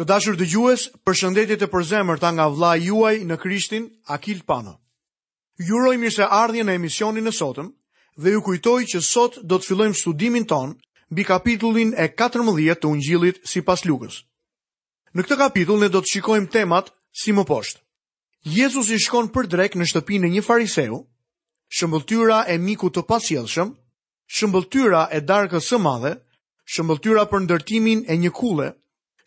Të 0.00 0.04
dashur 0.08 0.36
të 0.40 0.46
gjues, 0.48 0.86
për 1.04 1.58
të 1.60 1.66
përzemër 1.72 2.18
të 2.20 2.28
nga 2.36 2.46
vla 2.54 2.70
juaj 2.80 3.14
në 3.28 3.36
Krishtin, 3.42 3.88
Akil 4.14 4.38
Pano. 4.48 4.72
Juroj 5.68 5.96
mirë 6.00 6.14
se 6.14 6.24
ardhje 6.36 6.64
në 6.64 6.72
emisionin 6.78 7.26
e 7.28 7.32
sotëm 7.38 7.68
dhe 8.16 8.30
ju 8.32 8.40
kujtoj 8.46 8.80
që 8.92 9.00
sot 9.08 9.36
do 9.44 9.56
të 9.58 9.64
fillojmë 9.68 9.94
studimin 10.00 10.46
ton 10.48 10.72
bi 11.12 11.24
kapitullin 11.28 11.92
e 11.94 12.08
14 12.22 12.80
të 12.80 12.88
ungjilit 12.92 13.36
si 13.48 13.60
pas 13.60 13.84
lukës. 13.84 14.22
Në 15.12 15.20
këtë 15.24 15.36
kapitull 15.42 15.80
ne 15.82 15.92
do 15.92 16.00
të 16.00 16.10
shikojmë 16.14 16.48
temat 16.56 16.88
si 17.20 17.32
më 17.36 17.44
poshtë. 17.52 17.80
Jezus 18.58 18.88
i 18.88 18.98
shkon 18.98 19.28
për 19.34 19.46
drek 19.52 19.76
në 19.76 19.84
shtëpinë 19.92 20.32
një 20.32 20.42
fariseu, 20.48 21.02
shëmbëltyra 21.78 22.40
e 22.48 22.56
miku 22.58 22.88
të 22.90 23.04
pasjelshëm, 23.12 23.76
shëmbëltyra 24.36 25.04
e 25.12 25.20
darkës 25.20 25.68
së 25.72 25.78
madhe, 25.84 26.16
shëmbëltyra 26.74 27.28
për 27.30 27.44
ndërtimin 27.44 28.06
e 28.12 28.16
një 28.24 28.32
kule, 28.40 28.72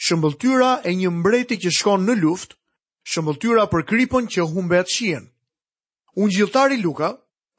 shëmbëltyra 0.03 0.71
e 0.85 0.91
një 0.95 1.09
mbreti 1.19 1.57
që 1.63 1.71
shkon 1.77 2.05
në 2.05 2.15
luft, 2.19 2.55
shëmbëltyra 3.11 3.65
për 3.71 3.83
kripën 3.89 4.25
që 4.33 4.45
humbet 4.53 4.89
shien. 4.91 5.27
Unë 6.19 6.33
gjiltari 6.37 6.79
Luka 6.81 7.09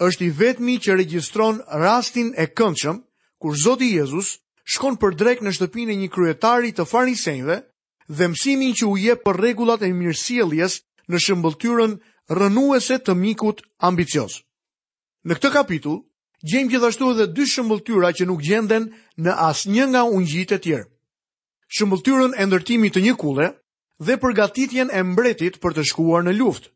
është 0.09 0.25
i 0.27 0.31
vetmi 0.31 0.77
që 0.83 0.97
regjistron 1.01 1.63
rastin 1.81 2.33
e 2.37 2.47
këndshëm, 2.59 2.97
kur 3.41 3.57
Zoti 3.65 3.89
Jezus 3.97 4.37
shkon 4.65 4.99
për 5.01 5.17
drek 5.17 5.43
në 5.45 5.55
shtëpin 5.57 5.93
e 5.93 5.97
një 6.03 6.09
kryetari 6.13 6.73
të 6.77 6.87
farisejnve 6.91 7.57
dhe 8.09 8.29
mësimin 8.33 8.75
që 8.79 8.85
u 8.91 8.97
je 9.01 9.15
për 9.25 9.41
regullat 9.47 9.83
e 9.83 9.93
mirësieljes 9.95 10.81
në 11.09 11.21
shëmbëltyrën 11.25 11.97
rënuese 12.41 12.99
të 13.07 13.15
mikut 13.15 13.63
ambicios. 13.87 14.43
Në 15.27 15.35
këtë 15.39 15.53
kapitull, 15.55 16.03
gjejmë 16.47 16.71
gjithashtu 16.73 17.13
edhe 17.15 17.27
dy 17.35 17.47
shëmbëltyra 17.51 18.11
që 18.19 18.29
nuk 18.29 18.43
gjenden 18.47 18.91
në 19.25 19.35
asnjë 19.53 19.89
nga 19.93 20.05
ungjitë 20.07 20.59
e 20.59 20.63
tjerë 20.67 20.87
shëmbëllëtyrën 21.75 22.35
e 22.41 22.45
ndërtimit 22.47 22.95
të 22.95 23.01
një 23.07 23.15
kule 23.19 23.47
dhe 24.07 24.17
përgatitjen 24.23 24.91
e 24.95 25.01
mbretit 25.03 25.57
për 25.63 25.75
të 25.77 25.85
shkuar 25.91 26.23
në 26.27 26.35
luft. 26.39 26.71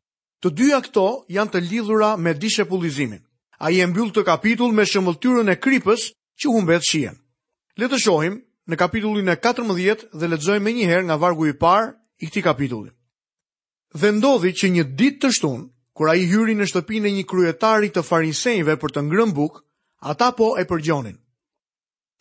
Të 0.45 0.52
dyja 0.59 0.79
këto 0.87 1.05
janë 1.37 1.52
të 1.55 1.59
lidhura 1.69 2.15
me 2.16 2.32
dishe 2.35 2.66
Ai 3.60 3.66
A 3.66 3.71
i 3.77 3.80
e 3.80 3.87
mbyll 3.87 4.10
të 4.13 4.23
kapitull 4.24 4.73
me 4.73 4.85
shëmbëllëtyrën 4.88 5.52
e 5.52 5.57
krypës 5.60 6.07
që 6.41 6.49
humbet 6.49 6.82
shien. 6.82 7.15
të 7.77 7.99
shohim 7.99 8.41
në 8.71 8.77
kapitullin 8.77 9.29
e 9.29 9.37
14 9.37 10.16
dhe 10.19 10.27
letëzojmë 10.32 10.65
me 10.65 10.73
njëherë 10.73 11.04
nga 11.04 11.16
vargu 11.21 11.47
i 11.47 11.52
par 11.52 11.93
i 12.19 12.27
këtij 12.27 12.43
kapitullin. 12.43 12.95
Dhe 14.01 14.09
ndodhi 14.13 14.52
që 14.57 14.66
një 14.71 14.85
dit 14.97 15.21
të 15.23 15.29
shtun, 15.37 15.69
kura 15.93 16.15
i 16.16 16.25
hyri 16.25 16.54
në 16.57 16.66
shtëpin 16.71 17.04
e 17.07 17.10
një 17.13 17.25
kryetari 17.29 17.91
të 17.93 18.01
farinsejve 18.02 18.77
për 18.80 18.91
të 18.93 19.01
ngrëmbuk, 19.10 19.60
ata 20.09 20.30
po 20.32 20.57
e 20.57 20.65
përgjonin. 20.65 21.19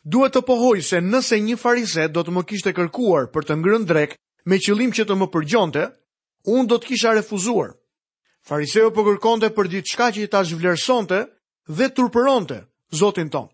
Duhet 0.03 0.31
të 0.33 0.41
pohoj 0.47 0.79
se 0.87 1.01
nëse 1.03 1.35
një 1.43 1.57
farise 1.59 2.07
do 2.09 2.23
të 2.23 2.31
më 2.31 2.43
kishte 2.47 2.71
kërkuar 2.75 3.25
për 3.35 3.47
të 3.47 3.55
ngrënë 3.59 3.87
drek 3.89 4.13
me 4.47 4.59
qëllim 4.63 4.93
që 4.95 5.03
të 5.09 5.15
më 5.19 5.27
përgjonte, 5.33 5.89
unë 6.47 6.67
do 6.71 6.77
të 6.79 6.87
kisha 6.87 7.11
refuzuar. 7.17 7.73
Fariseu 8.47 8.93
po 8.95 9.03
kërkonte 9.03 9.49
për 9.51 9.67
diçka 9.73 10.07
që 10.15 10.23
i 10.23 10.29
ta 10.31 10.43
zhvlerësonte 10.47 11.19
dhe 11.67 11.89
turpëronte 11.99 12.61
Zotin 12.95 13.29
ton. 13.29 13.49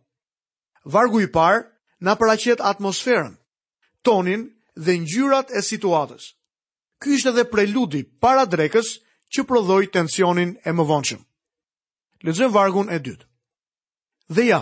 Vargu 0.85 1.23
i 1.23 1.27
parë 1.33 1.65
na 2.05 2.13
paraqet 2.15 2.61
atmosferën, 2.61 3.33
tonin 4.05 4.45
dhe 4.77 4.93
ngjyrat 5.01 5.49
e 5.49 5.65
situatës. 5.65 6.29
Ky 7.01 7.17
ishte 7.17 7.33
edhe 7.33 7.47
preludi 7.49 8.03
para 8.21 8.45
drekës 8.45 8.93
që 9.33 9.47
prodhoi 9.49 9.89
tensionin 9.89 10.53
e 10.61 10.71
mëvonshëm. 10.77 11.19
Lexojmë 12.23 12.53
vargun 12.53 12.93
e 12.93 13.01
dytë. 13.05 13.25
Dhe 14.35 14.43
ja, 14.51 14.61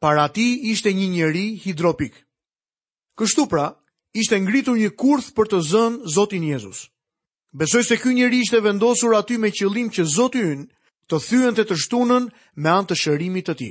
para 0.00 0.28
ti 0.32 0.58
ishte 0.72 0.92
një 0.92 1.08
njeri 1.12 1.46
hidropik. 1.64 2.14
Kështu 3.16 3.46
pra, 3.48 3.70
ishte 4.12 4.38
ngritur 4.42 4.76
një 4.76 4.90
kurth 5.00 5.30
për 5.36 5.48
të 5.52 5.60
zënë 5.70 6.12
Zotin 6.14 6.44
Jezus. 6.44 6.82
Besoj 7.56 7.84
se 7.88 7.96
ky 8.00 8.12
njeri 8.14 8.42
ishte 8.44 8.60
vendosur 8.60 9.16
aty 9.16 9.38
me 9.40 9.50
qëllim 9.52 9.88
që 9.94 10.04
Zoti 10.04 10.42
ynë 10.44 10.66
të 11.08 11.20
thyën 11.28 11.56
të 11.56 11.64
të 11.70 11.76
shtunën 11.84 12.28
me 12.60 12.70
antë 12.76 12.92
të 12.92 12.98
shërimit 13.02 13.48
të 13.48 13.54
ti. 13.60 13.70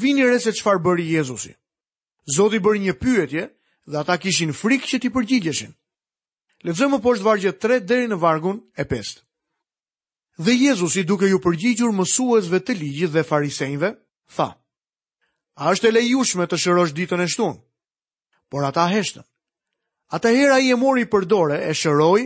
Vini 0.00 0.24
re 0.24 0.38
se 0.40 0.54
qëfar 0.56 0.80
bëri 0.80 1.06
Jezusi. 1.16 1.52
Zoti 2.36 2.60
bëri 2.62 2.80
një 2.86 2.94
pyetje 3.00 3.44
dhe 3.90 3.96
ata 4.00 4.16
kishin 4.22 4.54
frikë 4.54 4.88
që 4.90 5.00
ti 5.02 5.10
përgjigjeshin. 5.12 5.72
Lezëmë 6.64 6.98
po 7.00 7.12
është 7.16 7.26
vargjet 7.28 7.60
3 7.64 7.84
deri 7.88 8.08
në 8.12 8.16
vargun 8.20 8.58
e 8.80 8.84
5. 8.84 9.20
Dhe 10.44 10.52
Jezusi 10.56 11.04
duke 11.08 11.28
ju 11.28 11.40
përgjigjur 11.44 11.92
mësuesve 11.96 12.60
të 12.64 12.76
ligjit 12.80 13.12
dhe 13.12 13.24
farisejnve, 13.28 13.90
tha, 14.36 14.50
A 15.60 15.68
është 15.76 15.90
e 15.90 15.92
lejushme 15.92 16.46
të 16.48 16.56
shërosh 16.62 16.92
ditën 16.96 17.20
e 17.20 17.26
shtun? 17.28 17.58
Por 18.48 18.64
ata 18.64 18.86
heshtën. 18.88 19.26
Ata 20.16 20.30
hera 20.32 20.56
i 20.64 20.70
e 20.72 20.76
mori 20.80 21.04
për 21.12 21.26
dore 21.28 21.58
e 21.68 21.74
shëroj 21.80 22.22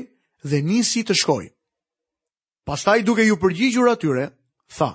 dhe 0.51 0.59
nisi 0.69 1.03
të 1.05 1.17
shkoj. 1.23 1.49
Pastaj 2.69 3.03
duke 3.09 3.27
ju 3.27 3.35
përgjigjur 3.43 3.91
atyre, 3.91 4.29
tha, 4.77 4.91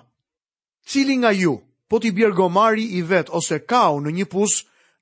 cili 0.89 1.19
nga 1.19 1.31
ju, 1.35 1.53
po 1.89 1.99
t'i 1.99 2.13
bjerë 2.15 2.35
gomari 2.39 2.85
i 2.97 3.01
vet 3.11 3.27
ose 3.39 3.59
kau 3.71 3.99
në 4.01 4.15
një 4.17 4.25
pus, 4.31 4.55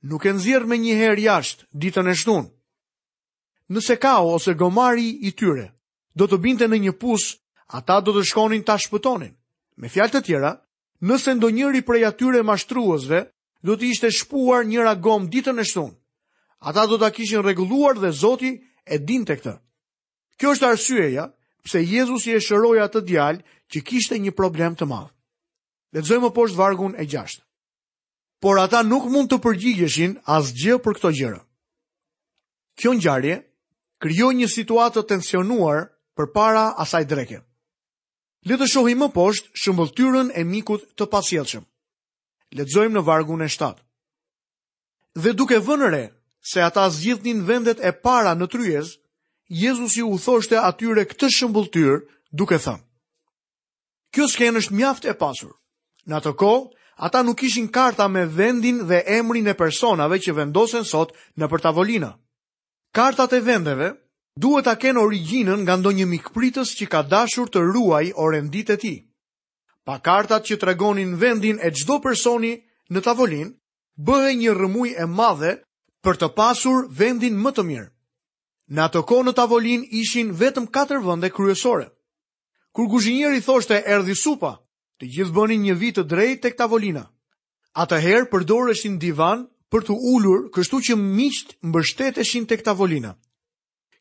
nuk 0.09 0.25
e 0.27 0.33
nëzirë 0.33 0.67
me 0.67 0.81
një 0.81 0.97
herë 1.03 1.25
jashtë 1.29 1.69
ditën 1.81 2.11
e 2.11 2.15
shtun. 2.19 2.49
Nëse 3.73 3.95
kau 4.03 4.33
ose 4.33 4.53
gomari 4.59 5.07
i 5.29 5.31
tyre 5.37 5.69
do 6.17 6.25
të 6.27 6.41
binte 6.45 6.65
në 6.73 6.81
një 6.89 6.93
pus, 7.03 7.29
ata 7.77 8.01
do 8.01 8.17
të 8.17 8.25
shkonin 8.31 8.65
ta 8.67 8.81
shpëtonin. 8.81 9.31
Me 9.79 9.87
fjalë 9.93 10.13
të 10.17 10.23
tjera, 10.27 10.57
nëse 11.02 11.34
ndo 11.38 11.50
njëri 11.53 11.84
prej 11.85 12.06
atyre 12.09 12.41
mashtruësve, 12.46 13.19
do 13.66 13.75
të 13.78 13.85
ishte 13.91 14.09
shpuar 14.13 14.66
njëra 14.66 14.96
gom 15.02 15.28
ditën 15.30 15.59
e 15.62 15.66
shtun. 15.66 15.91
Ata 16.62 16.88
do 16.90 16.97
të 16.97 17.09
kishin 17.16 17.44
regulluar 17.46 17.97
dhe 18.00 18.09
Zoti 18.12 18.52
e 18.85 18.97
din 19.00 19.25
të 19.25 19.35
këtë. 19.41 19.53
Kjo 20.38 20.52
është 20.56 20.69
arsyeja, 20.69 21.25
pëse 21.66 21.81
Jezus 21.85 22.28
i 22.30 22.38
e 22.38 22.41
shëroja 22.41 22.88
të 22.90 23.02
djalë 23.08 23.44
që 23.72 23.81
kishte 23.85 24.16
një 24.18 24.34
problem 24.38 24.78
të 24.78 24.85
madhë. 24.90 25.12
Dhe 25.94 26.00
të 26.02 26.08
zëjmë 26.09 26.30
poshtë 26.35 26.58
vargun 26.59 26.94
e 27.02 27.06
gjashtë. 27.06 27.44
Por 28.41 28.59
ata 28.62 28.84
nuk 28.85 29.06
mund 29.09 29.29
të 29.31 29.38
përgjigjeshin 29.46 30.18
as 30.29 30.53
gjë 30.53 30.78
për 30.85 30.94
këto 30.97 31.12
gjërë. 31.18 31.41
Kjo 32.78 32.91
njëjarje, 32.94 33.35
kryo 34.02 34.28
një 34.38 34.47
situatë 34.53 35.00
të 35.02 35.08
tensionuar 35.14 35.88
për 36.14 36.31
para 36.34 36.68
asaj 36.81 37.06
dreke. 37.09 37.40
Le 38.47 38.56
të 38.56 38.68
shohim 38.72 39.02
më 39.03 39.09
poshtë 39.12 39.50
shëmbulltyrën 39.59 40.28
e 40.40 40.44
mikut 40.47 40.84
të 40.97 41.08
pasjellshëm. 41.12 41.66
Lexojmë 42.56 42.96
në 42.96 43.02
vargun 43.03 43.44
e 43.44 43.47
7. 43.52 43.74
Dhe 45.24 45.34
duke 45.35 45.58
vënë 45.68 45.90
re 45.91 46.03
se 46.52 46.63
ata 46.63 46.85
zgjithnin 46.96 47.41
vendet 47.50 47.81
e 47.81 47.91
para 48.06 48.31
në 48.38 48.47
tryez, 48.53 48.94
Jezusi 49.62 50.03
u 50.08 50.16
thoshte 50.24 50.59
atyre 50.69 51.03
këtë 51.12 51.28
shëmbulltyr 51.38 51.97
duke 52.40 52.59
thënë: 52.63 52.84
Kjo 54.16 54.28
skenë 54.31 54.64
është 54.64 54.78
mjaft 54.79 55.09
e 55.12 55.18
pasur. 55.24 55.52
Në 56.08 56.16
atë 56.22 56.31
ko, 56.40 56.53
ata 57.08 57.25
nuk 57.28 57.41
kishin 57.41 57.68
karta 57.78 58.08
me 58.08 58.24
vendin 58.38 58.85
dhe 58.88 59.02
emrin 59.19 59.52
e 59.52 59.58
personave 59.59 60.22
që 60.24 60.35
vendosen 60.40 60.85
sot 60.88 61.12
në 61.35 61.52
për 61.52 61.64
Kartat 62.97 63.34
e 63.34 63.40
vendeve 63.46 63.90
duhet 64.37 64.65
ta 64.69 64.73
kenë 64.77 65.01
origjinën 65.01 65.63
nga 65.65 65.75
ndonjë 65.81 66.05
mikpritës 66.13 66.71
që 66.77 66.85
ka 66.91 67.01
dashur 67.11 67.49
të 67.49 67.63
ruaj 67.73 68.05
orenditë 68.25 68.73
e 68.77 68.81
ti. 68.83 68.93
Pa 69.85 69.97
kartat 70.05 70.45
që 70.47 70.57
tregonin 70.61 71.15
vendin 71.21 71.57
e 71.63 71.69
çdo 71.77 71.97
personi 72.03 72.53
në 72.93 72.99
tavolinë, 73.07 73.51
bëhej 74.07 74.35
një 74.41 74.51
rrëmujë 74.57 74.95
e 75.01 75.05
madhe 75.17 75.51
për 76.03 76.19
të 76.21 76.27
pasur 76.37 76.85
vendin 76.99 77.37
më 77.43 77.51
të 77.55 77.63
mirë. 77.69 77.89
Në 78.75 78.81
atë 78.85 79.01
kohë 79.09 79.25
në 79.27 79.33
tavolinë 79.39 79.89
ishin 80.01 80.33
vetëm 80.41 80.67
katër 80.75 80.99
vende 81.07 81.29
kryesore. 81.31 81.87
Kur 82.75 82.85
kuzhinieri 82.91 83.41
thoshte 83.41 83.79
erdhi 83.95 84.15
supa, 84.15 84.53
të 85.01 85.05
gjithë 85.13 85.35
bënin 85.37 85.61
një 85.65 85.75
vit 85.81 85.95
të 85.97 86.03
drejtë 86.11 86.41
tek 86.45 86.57
tavolina. 86.59 87.07
Atëherë 87.73 88.29
përdoreshin 88.33 88.99
divan 89.01 89.47
për 89.71 89.87
të 89.87 89.93
ulur, 90.13 90.49
kështu 90.53 90.77
që 90.85 90.93
miqt 90.99 91.55
mbështeteshin 91.63 92.45
tek 92.49 92.61
tavolina 92.65 93.15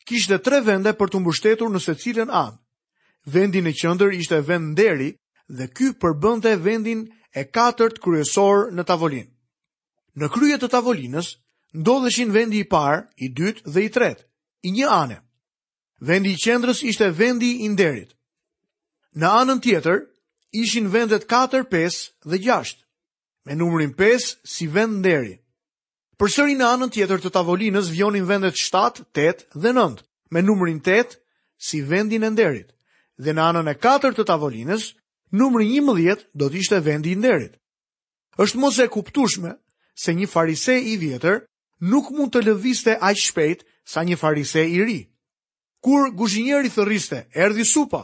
kishte 0.06 0.39
tre 0.41 0.60
vende 0.66 0.92
për 0.97 1.10
të 1.13 1.21
mbështetur 1.25 1.72
në 1.75 1.80
secilën 1.83 2.30
anë. 2.30 2.57
Vendi 3.34 3.63
në 3.65 3.72
qendër 3.80 4.15
ishte 4.15 4.39
vend 4.48 4.72
nderi 4.77 5.10
dhe 5.51 5.66
ky 5.75 5.92
përbënte 6.03 6.54
vendin 6.63 7.07
e 7.36 7.42
katërt 7.45 7.98
kryesor 8.03 8.71
në 8.72 8.84
tavolinë. 8.86 9.33
Në 10.16 10.27
krye 10.33 10.57
të 10.63 10.71
tavolinës 10.72 11.33
ndodheshin 11.77 12.30
vendi 12.33 12.63
i 12.63 12.66
parë, 12.72 13.03
i 13.25 13.28
dytë 13.34 13.66
dhe 13.75 13.83
i 13.86 13.92
tretë, 13.92 14.22
i 14.66 14.71
një 14.72 14.86
anë. 14.89 15.19
Vendi 16.01 16.33
i 16.36 16.41
qendrës 16.41 16.84
ishte 16.89 17.10
vendi 17.19 17.51
i 17.66 17.69
nderit. 17.69 18.15
Në 19.16 19.28
anën 19.42 19.60
tjetër 19.65 20.04
ishin 20.57 20.86
vendet 20.92 21.27
4, 21.28 21.65
5 21.72 22.30
dhe 22.30 22.39
6, 22.45 22.75
me 23.47 23.54
numrin 23.57 23.92
5 23.98 24.39
si 24.45 24.66
vend 24.69 25.01
nderi. 25.03 25.34
Përsëri 26.16 26.54
në 26.57 26.65
anën 26.77 26.92
tjetër 26.95 27.21
të 27.21 27.33
tavolinës 27.36 27.91
vjonin 27.92 28.25
vendet 28.28 28.57
7, 28.57 29.04
8 29.16 29.45
dhe 29.57 29.72
me 30.31 30.41
numrin 30.43 30.78
8 30.81 31.19
si 31.59 31.83
vendin 31.91 32.23
e 32.27 32.31
nderit, 32.31 32.69
dhe 33.19 33.33
në 33.33 33.43
anën 33.51 33.71
e 33.71 33.75
4 33.81 34.13
të 34.17 34.27
tavolinës, 34.28 34.91
numri 35.33 35.67
11 35.78 36.27
do 36.39 36.49
të 36.51 36.61
ishte 36.63 36.81
vendi 36.84 37.13
i 37.13 37.17
nderit. 37.19 37.57
Është 38.39 38.61
mos 38.61 38.78
e 38.78 38.89
kuptushme 38.93 39.57
se 39.97 40.13
një 40.15 40.28
farise 40.28 40.75
i 40.77 40.97
vjetër 41.01 41.43
nuk 41.89 42.11
mund 42.13 42.33
të 42.34 42.43
lëviste 42.47 42.99
aq 43.01 43.17
shpejt 43.23 43.63
sa 43.89 44.05
një 44.05 44.17
farise 44.21 44.67
i 44.69 44.78
ri. 44.84 45.01
Kur 45.81 46.11
guzhinjeri 46.13 46.71
thërriste, 46.73 47.23
erdi 47.33 47.65
supa, 47.65 48.03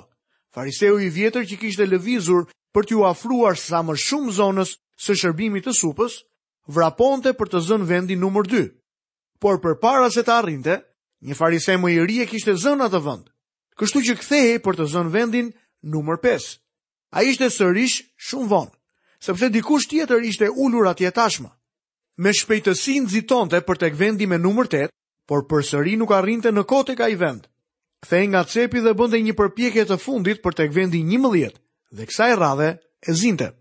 fariseu 0.54 0.98
i 1.04 1.10
vjetër 1.10 1.44
që 1.48 1.58
kishte 1.60 1.86
lëvizur 1.88 2.46
për 2.72 2.86
t'ju 2.88 3.04
afruar 3.04 3.58
sa 3.58 3.82
më 3.84 3.96
shumë 3.98 4.34
zonës 4.38 4.76
së 5.02 5.16
shërbimit 5.20 5.66
të 5.66 5.74
supës, 5.76 6.22
vraponte 6.68 7.32
për 7.34 7.48
të 7.52 7.58
zënë 7.68 7.88
vendin 7.90 8.20
numër 8.24 8.48
2. 8.48 8.64
Por 9.40 9.58
për 9.60 10.08
se 10.14 10.22
të 10.22 10.32
arrinte, 10.32 10.76
Një 11.22 11.36
farise 11.38 11.76
më 11.78 11.90
i 11.94 11.98
ri 12.02 12.16
e 12.22 12.26
kishte 12.26 12.56
zënë 12.58 12.88
atë 12.88 13.00
vend. 13.04 13.26
Kështu 13.78 14.00
që 14.06 14.14
kthehej 14.18 14.56
për 14.64 14.78
të 14.78 14.86
zënë 14.94 15.12
vendin 15.14 15.52
numër 15.94 16.18
5. 16.24 16.46
Ai 17.16 17.22
ishte 17.30 17.46
sërish 17.54 18.00
shumë 18.28 18.48
vonë, 18.50 18.72
sepse 19.22 19.50
dikush 19.54 19.86
tjetër 19.92 20.26
ishte 20.30 20.48
ulur 20.64 20.88
atje 20.90 21.12
tashmë. 21.18 21.50
Me 22.22 22.34
shpejtësi 22.34 22.96
nxitonte 23.04 23.62
për 23.68 23.80
tek 23.84 23.94
vendi 24.02 24.26
me 24.28 24.38
numër 24.42 24.66
8, 24.80 24.90
por 25.30 25.46
përsëri 25.50 25.94
nuk 26.00 26.10
arrinte 26.18 26.50
në 26.52 26.66
kohë 26.72 26.88
tek 26.90 27.04
ai 27.06 27.14
vend. 27.22 27.46
Kthej 28.02 28.24
nga 28.32 28.42
çepi 28.52 28.82
dhe 28.82 28.96
bënte 28.98 29.22
një 29.22 29.36
përpjekje 29.38 29.84
të 29.88 29.98
fundit 30.02 30.42
për 30.42 30.58
tek 30.58 30.70
vendi 30.74 31.04
11 31.06 31.54
dhe 31.98 32.06
kësaj 32.10 32.32
radhe 32.42 32.70
e 33.08 33.14
zinte. 33.22 33.52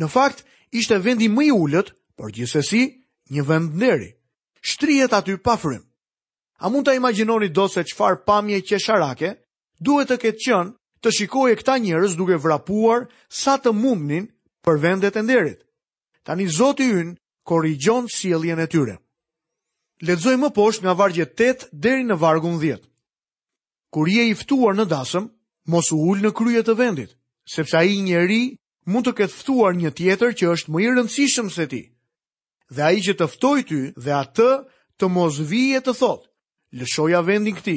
Në 0.00 0.08
fakt, 0.16 0.40
ishte 0.72 0.96
vendi 1.04 1.28
më 1.36 1.44
i 1.50 1.50
ullët, 1.52 1.90
por 2.16 2.32
gjithsesi 2.32 2.82
një 3.34 3.42
vend 3.50 3.74
nderi. 3.76 4.10
Shtrihet 4.70 5.12
aty 5.20 5.36
pa 5.46 5.58
frymë. 5.60 5.84
A 6.62 6.68
mund 6.70 6.86
të 6.86 6.92
imaginoni 6.96 7.48
do 7.50 7.66
se 7.68 7.82
qfar 7.82 8.20
pamje 8.26 8.60
qesharake, 8.68 9.32
duhet 9.86 10.10
të 10.12 10.16
ketë 10.22 10.44
qënë 10.44 10.70
të 11.04 11.12
shikoj 11.16 11.50
e 11.54 11.58
këta 11.60 11.76
njërës 11.82 12.14
duke 12.20 12.38
vrapuar 12.44 13.06
sa 13.38 13.56
të 13.58 13.72
mumnin 13.78 14.28
për 14.64 14.78
vendet 14.84 15.16
e 15.16 15.22
nderit. 15.26 15.60
Tani 16.24 16.46
Zoti 16.56 16.86
yn 17.00 17.10
korrigjon 17.50 18.06
sjelljen 18.08 18.60
e 18.62 18.68
tyre. 18.70 18.96
Ledzoj 20.06 20.36
më 20.42 20.50
poshtë 20.56 20.84
nga 20.86 20.94
vargje 20.98 21.26
8 21.26 21.68
deri 21.86 22.04
në 22.06 22.16
vargun 22.22 22.56
10. 22.62 22.80
Kur 23.94 24.08
je 24.10 24.24
i 24.30 24.34
ftuar 24.38 24.74
në 24.78 24.86
dasëm, 24.94 25.26
mos 25.70 25.90
u 25.94 25.98
ul 26.12 26.22
në 26.24 26.32
krye 26.40 26.62
të 26.66 26.74
vendit, 26.78 27.10
sepse 27.54 27.76
ai 27.78 28.00
njeri 28.02 28.40
mund 28.86 29.06
të 29.06 29.14
ketë 29.20 29.34
ftuar 29.42 29.76
një 29.78 29.92
tjetër 30.00 30.32
që 30.40 30.48
është 30.54 30.72
më 30.74 30.82
i 30.82 30.88
rëndësishëm 30.94 31.50
se 31.56 31.66
ti. 31.72 31.82
Dhe 32.74 32.82
ai 32.88 33.04
që 33.06 33.14
të 33.20 33.28
ftoi 33.34 33.64
ty 33.68 33.82
dhe 34.04 34.12
atë 34.22 34.52
të 34.98 35.08
mos 35.18 35.38
vije 35.52 35.84
të 35.86 35.94
thotë, 36.00 36.28
lëshoja 36.74 37.20
vendin 37.22 37.54
këti, 37.54 37.76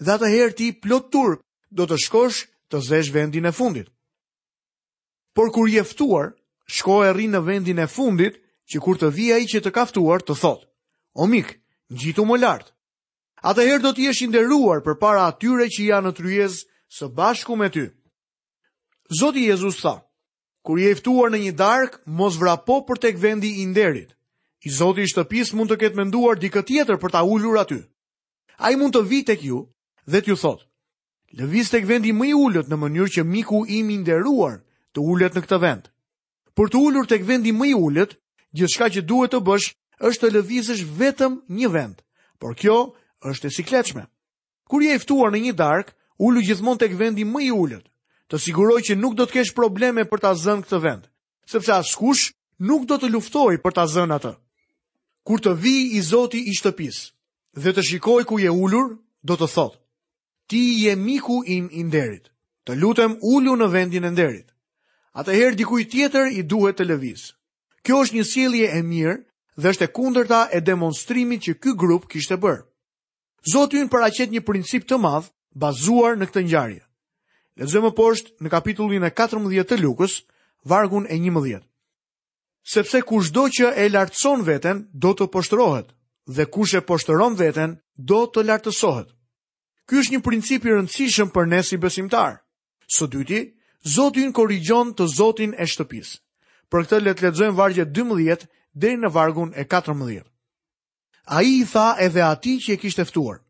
dhe 0.00 0.12
atë 0.16 0.30
herë 0.32 0.56
ti 0.56 0.70
plot 0.82 1.10
turp 1.12 1.42
do 1.68 1.84
të 1.86 1.98
shkosh 2.06 2.46
të 2.72 2.80
zesh 2.88 3.10
vendin 3.12 3.46
e 3.46 3.52
fundit. 3.52 3.88
Por 5.36 5.52
kur 5.52 5.68
jeftuar, 5.68 6.32
shko 6.66 7.02
e 7.04 7.10
rri 7.12 7.28
në 7.32 7.40
vendin 7.46 7.80
e 7.84 7.88
fundit, 7.88 8.38
që 8.72 8.80
kur 8.80 8.96
të 8.96 9.10
vija 9.16 9.38
i 9.42 9.48
që 9.48 9.60
të 9.64 9.72
kaftuar 9.76 10.24
të 10.24 10.36
thot, 10.40 10.64
o 11.16 11.26
mik, 11.28 11.58
në 11.92 11.96
gjitu 12.02 12.24
më 12.24 12.38
lartë. 12.40 12.72
Atë 13.42 13.64
herë 13.68 13.84
do 13.84 13.92
t'i 13.96 14.06
esh 14.08 14.22
inderuar 14.24 14.80
për 14.86 14.96
para 15.02 15.26
atyre 15.28 15.66
që 15.72 15.88
janë 15.90 16.08
në 16.10 16.16
tryez 16.18 16.60
së 16.96 17.08
bashku 17.12 17.56
me 17.58 17.68
ty. 17.74 17.88
Zoti 19.12 19.48
Jezus 19.50 19.80
tha, 19.82 19.98
kur 20.64 20.78
je 20.80 20.92
eftuar 20.94 21.32
në 21.32 21.40
një 21.46 21.56
dark, 21.58 21.98
mos 22.06 22.38
vrapo 22.40 22.80
për 22.88 23.02
tek 23.02 23.20
vendi 23.20 23.56
inderit. 23.66 24.14
I 24.64 24.70
Zoti 24.70 25.02
i 25.04 25.10
shtëpis 25.10 25.52
mund 25.58 25.72
të 25.74 25.80
ketë 25.82 25.98
menduar 25.98 26.38
dikët 26.38 26.70
tjetër 26.70 27.00
për 27.02 27.12
ta 27.18 27.24
ullur 27.26 27.58
aty 27.60 27.82
a 28.62 28.70
i 28.70 28.78
mund 28.78 28.94
të 28.94 29.02
vitë 29.10 29.34
e 29.34 29.38
kju 29.40 29.58
dhe 30.10 30.20
t'ju 30.22 30.36
thotë, 30.38 30.64
lëvis 31.38 31.68
të 31.72 31.82
këvendi 31.82 32.12
më 32.14 32.26
i 32.30 32.32
ullët 32.38 32.68
në 32.70 32.76
mënyrë 32.82 33.12
që 33.16 33.22
miku 33.32 33.62
i 33.74 33.82
minderuar 33.86 34.60
të 34.94 34.98
ullët 35.10 35.34
në 35.34 35.42
këtë 35.44 35.58
vend. 35.64 35.84
Për 36.56 36.66
të 36.70 36.76
ullur 36.86 37.06
të 37.08 37.16
këvendi 37.22 37.52
më 37.58 37.66
i 37.72 37.72
ullët, 37.84 38.12
gjithë 38.56 38.88
që 38.94 39.02
duhet 39.10 39.32
të 39.34 39.40
bësh 39.48 39.68
është 40.06 40.22
të 40.28 40.34
lëvizësh 40.36 40.82
vetëm 41.00 41.32
një 41.58 41.68
vend, 41.74 41.96
por 42.40 42.52
kjo 42.60 42.78
është 43.30 43.48
e 43.48 43.50
si 43.56 43.62
kleqme. 43.68 44.04
Kur 44.68 44.80
je 44.82 44.94
eftuar 44.98 45.32
në 45.32 45.38
një 45.46 45.54
dark, 45.58 45.90
ullu 46.24 46.40
gjithmon 46.46 46.78
të 46.78 46.90
këvendi 46.92 47.24
më 47.32 47.40
i 47.46 47.50
ullët, 47.54 47.86
të 48.28 48.36
siguroj 48.40 48.80
që 48.86 48.98
nuk 49.00 49.16
do 49.18 49.26
të 49.26 49.34
kesh 49.40 49.54
probleme 49.56 50.04
për 50.08 50.22
të 50.22 50.32
zën 50.44 50.62
këtë 50.64 50.80
vend, 50.86 51.04
sepse 51.50 51.72
askush 51.80 52.30
nuk 52.68 52.86
do 52.88 53.00
të 53.00 53.10
luftoj 53.10 53.58
për 53.64 53.74
të 53.76 53.84
zën 53.96 54.14
atë. 54.18 54.32
Kur 55.26 55.40
të 55.42 55.52
vi 55.62 55.76
i 55.98 56.02
zoti 56.12 56.44
i 56.44 56.52
shtëpisë, 56.56 57.04
dhe 57.52 57.72
të 57.72 57.82
shikoj 57.88 58.24
ku 58.24 58.38
je 58.40 58.50
ulur, 58.50 58.96
do 59.22 59.36
të 59.36 59.46
thotë, 59.52 59.78
ti 60.48 60.62
je 60.86 60.96
miku 60.96 61.42
im 61.46 61.68
i 61.72 61.84
nderit, 61.84 62.32
të 62.64 62.76
lutem 62.80 63.18
ullu 63.22 63.56
në 63.56 63.68
vendin 63.72 64.04
e 64.04 64.10
nderit. 64.10 64.48
Atëherë 65.16 65.58
dikuj 65.60 65.82
tjetër 65.92 66.30
i 66.32 66.42
duhet 66.48 66.78
të 66.80 66.86
lëviz. 66.88 67.32
Kjo 67.84 67.98
është 68.02 68.16
një 68.16 68.24
silje 68.24 68.66
e 68.72 68.80
mirë 68.82 69.18
dhe 69.60 69.68
është 69.72 69.84
e 69.84 69.92
kundërta 69.92 70.40
e 70.56 70.62
demonstrimit 70.64 71.44
që 71.48 71.52
ky 71.60 71.72
grup 71.76 72.08
kishte 72.08 72.38
bërë. 72.40 72.64
Zoti 73.52 73.82
ynë 73.82 73.92
paraqet 73.92 74.32
një 74.32 74.42
princip 74.46 74.86
të 74.88 74.96
madh 75.02 75.28
bazuar 75.54 76.16
në 76.16 76.30
këtë 76.30 76.44
ngjarje. 76.46 76.82
Lexojmë 77.60 77.92
poshtë 77.92 78.36
në 78.40 78.48
kapitullin 78.54 79.04
e 79.04 79.10
14 79.12 79.68
të 79.68 79.76
Lukës, 79.82 80.22
vargun 80.64 81.04
e 81.10 81.18
11. 81.20 81.60
Sepse 82.64 83.02
kushdo 83.02 83.44
që 83.52 83.74
e 83.76 83.88
lartëson 83.92 84.46
veten, 84.46 84.86
do 84.94 85.12
të 85.12 85.28
poshtrohet, 85.28 85.90
dhe 86.26 86.44
kush 86.46 86.74
e 86.74 86.80
poshtëron 86.80 87.34
veten 87.38 87.78
do 87.96 88.24
të 88.30 88.44
lartësohet. 88.46 89.10
Ky 89.88 89.98
është 90.00 90.12
një 90.14 90.22
princip 90.22 90.64
i 90.66 90.70
rëndësishëm 90.72 91.32
për 91.34 91.48
ne 91.50 91.62
si 91.66 91.76
besimtar. 91.76 92.38
Së 92.86 93.08
dyti, 93.10 93.40
Zoti 93.82 94.22
ynë 94.22 94.32
korrigjon 94.34 94.92
të 94.94 95.08
Zotin 95.16 95.56
e 95.58 95.66
shtëpisë. 95.66 96.18
Për 96.70 96.80
këtë 96.86 97.00
le 97.02 97.14
të 97.18 97.24
lexojmë 97.26 97.56
vargje 97.58 97.84
12 97.90 98.44
deri 98.78 98.96
në 99.02 99.10
vargun 99.12 99.50
e 99.58 99.64
14. 99.66 100.22
Ai 101.26 101.46
i 101.62 101.64
tha 101.72 101.88
edhe 102.06 102.22
atij 102.22 102.58
që 102.64 102.70
e 102.74 102.76
kishte 102.82 103.04
ftuar: 103.08 103.42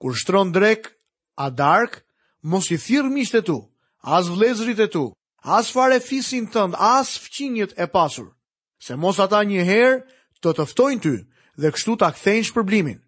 Kur 0.00 0.16
shtron 0.16 0.52
drek 0.52 0.88
a 1.36 1.50
dark, 1.50 2.00
mos 2.42 2.70
i 2.72 2.78
thirr 2.80 3.04
miqtë 3.12 3.40
të 3.40 3.42
tu, 3.50 3.58
as 4.00 4.28
vëllezrit 4.32 4.80
e 4.80 4.88
tu, 4.94 5.04
as 5.44 5.68
fare 5.70 6.00
fisin 6.00 6.48
tënd, 6.48 6.72
as 6.80 7.16
fqinjët 7.24 7.76
e 7.76 7.86
pasur, 7.92 8.32
se 8.80 8.96
mos 8.96 9.20
ata 9.20 9.44
një 9.44 9.62
herë 9.68 10.00
të 10.40 10.56
të 10.56 10.64
ftojnë 10.72 11.00
ty, 11.04 11.14
dhe 11.60 11.70
kështu 11.72 11.96
ta 12.00 12.10
kthejnë 12.12 12.48
shpërblimin. 12.50 12.98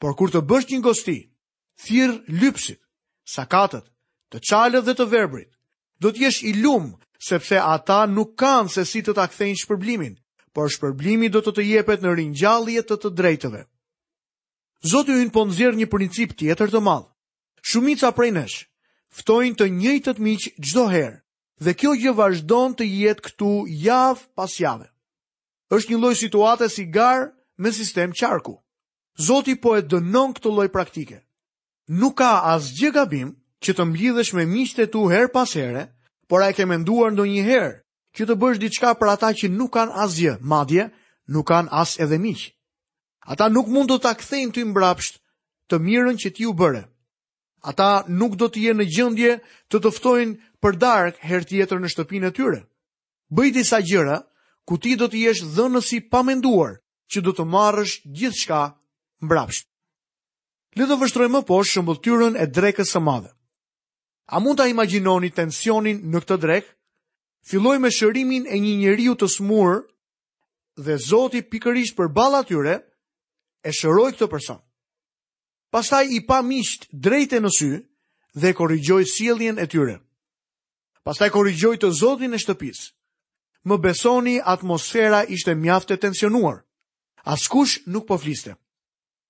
Por 0.00 0.14
kur 0.16 0.30
të 0.30 0.42
bësh 0.46 0.68
një 0.72 0.80
gosti, 0.84 1.16
thirr 1.82 2.14
lypsit, 2.40 2.78
sakatët, 3.26 3.88
të 4.30 4.38
çalët 4.48 4.84
dhe 4.86 4.94
të 4.98 5.06
verbrit, 5.10 5.50
do 6.00 6.12
të 6.12 6.22
jesh 6.28 6.42
i 6.46 6.52
lum, 6.62 6.92
sepse 7.18 7.58
ata 7.58 8.04
nuk 8.06 8.36
kanë 8.38 8.70
se 8.70 8.84
si 8.86 9.00
të 9.02 9.16
ta 9.18 9.24
kthejnë 9.30 9.62
shpërblimin, 9.64 10.14
por 10.54 10.70
shpërblimi 10.70 11.30
do 11.32 11.40
të 11.42 11.56
të 11.56 11.64
jepet 11.72 12.04
në 12.04 12.12
ringjallje 12.20 12.84
të 12.86 13.00
të 13.02 13.12
drejtëve. 13.20 13.62
Zoti 14.86 15.16
hyn 15.18 15.32
po 15.34 15.42
nxjerr 15.48 15.74
një 15.80 15.88
princip 15.90 16.36
tjetër 16.38 16.70
të 16.70 16.80
madh. 16.86 17.08
Shumica 17.68 18.12
prej 18.14 18.30
nesh 18.36 18.58
ftojnë 19.18 19.56
të 19.58 19.66
njëjtët 19.80 20.18
miq 20.22 20.44
çdo 20.62 20.84
herë. 20.92 21.18
Dhe 21.64 21.72
kjo 21.74 21.92
gjë 21.98 22.12
vazhdon 22.14 22.76
të 22.78 22.84
jetë 22.86 23.24
këtu 23.24 23.52
javë 23.82 24.22
pas 24.38 24.52
jave. 24.62 24.86
Është 25.74 25.90
një 25.90 25.98
lloj 25.98 26.14
situate 26.20 26.68
si 26.70 26.84
garë 26.94 27.26
me 27.58 27.70
sistem 27.72 28.12
qarku. 28.12 28.54
Zoti 29.18 29.54
po 29.62 29.74
e 29.78 29.82
dënon 29.82 30.30
këtë 30.36 30.50
lloj 30.54 30.68
praktike. 30.74 31.18
Nuk 32.00 32.14
ka 32.20 32.32
asgjë 32.54 32.90
gabim 32.96 33.34
që 33.64 33.74
të 33.76 33.86
mblidhesh 33.90 34.32
me 34.38 34.44
miqtë 34.46 34.86
tu 34.94 35.08
her 35.10 35.26
pas 35.34 35.52
here, 35.58 35.82
por 36.30 36.42
ai 36.44 36.52
ke 36.54 36.66
menduar 36.68 37.10
ndonjëherë 37.12 37.74
që 38.16 38.26
të 38.28 38.34
bësh 38.40 38.60
diçka 38.62 38.92
për 39.00 39.10
ata 39.14 39.32
që 39.38 39.50
nuk 39.58 39.74
kanë 39.74 39.98
asgjë, 40.04 40.34
madje 40.52 40.84
nuk 41.34 41.46
kanë 41.50 41.70
as 41.82 41.98
edhe 42.04 42.18
miq. 42.22 42.44
Ata 43.32 43.50
nuk 43.50 43.66
mund 43.68 43.90
të 43.90 43.98
ta 44.06 44.12
kthejnë 44.14 44.54
ty 44.54 44.62
mbrapsht 44.64 45.18
të 45.68 45.76
mirën 45.84 46.16
që 46.22 46.30
ti 46.36 46.46
u 46.48 46.54
bëre. 46.54 46.84
Ata 47.72 48.04
nuk 48.08 48.36
do 48.38 48.46
të 48.48 48.62
jenë 48.70 48.82
në 48.84 48.90
gjendje 48.94 49.32
të 49.72 49.76
të 49.82 49.90
ftojnë 49.96 50.34
për 50.62 50.76
dark 50.80 51.18
herë 51.26 51.48
tjetër 51.50 51.80
në 51.82 51.88
shtëpinë 51.92 52.28
e 52.30 52.34
tyre. 52.38 52.60
Bëj 53.34 53.48
disa 53.58 53.80
gjëra 53.84 54.22
ku 54.66 54.78
ti 54.78 54.94
do 55.00 55.08
të 55.10 55.24
jesh 55.26 55.42
dhënësi 55.56 55.98
pa 56.12 56.22
menduar 56.24 56.78
që 57.12 57.22
do 57.26 57.32
të 57.34 57.44
marrësh 57.48 57.94
gjithçka 58.04 58.62
mbrapsht. 59.24 59.66
Le 60.78 60.86
të 60.86 60.98
vështrojmë 61.00 61.34
më 61.38 61.44
poshtë 61.48 61.72
shëmbulltyrën 61.78 62.36
e 62.42 62.46
drekës 62.54 62.92
së 62.94 63.00
madhe. 63.02 63.30
A 64.28 64.40
mund 64.44 64.58
ta 64.60 64.66
imagjinoni 64.68 65.30
tensionin 65.32 66.02
në 66.12 66.20
këtë 66.24 66.38
drekë? 66.44 66.74
Filloi 67.48 67.78
me 67.80 67.88
shërimin 67.90 68.44
e 68.52 68.58
një 68.60 68.74
njeriu 68.82 69.14
të 69.16 69.28
smurë 69.38 69.78
dhe 70.84 70.96
Zoti 71.08 71.40
pikërisht 71.50 71.96
përballë 71.98 72.42
tyre, 72.50 72.74
e 73.64 73.70
shëroi 73.74 74.12
këtë 74.14 74.28
person. 74.30 74.60
Pastaj 75.72 76.04
i 76.16 76.20
pa 76.28 76.42
mishtë 76.44 76.92
drejte 76.92 77.40
në 77.42 77.50
sy 77.58 77.70
dhe 78.40 78.52
korrigjoi 78.56 79.04
sjelljen 79.08 79.58
e 79.58 79.66
tyre. 79.66 79.96
Pastaj 81.04 81.30
korrigjoi 81.34 81.80
të 81.80 81.90
Zotin 81.98 82.36
e 82.36 82.38
shtëpisë. 82.38 82.92
Më 83.68 83.76
besoni, 83.84 84.36
atmosfera 84.54 85.24
ishte 85.26 85.54
mjaft 85.56 85.90
e 85.90 85.98
tensionuar. 85.98 86.60
Askush 87.26 87.82
nuk 87.86 88.06
po 88.06 88.18
fliste. 88.18 88.54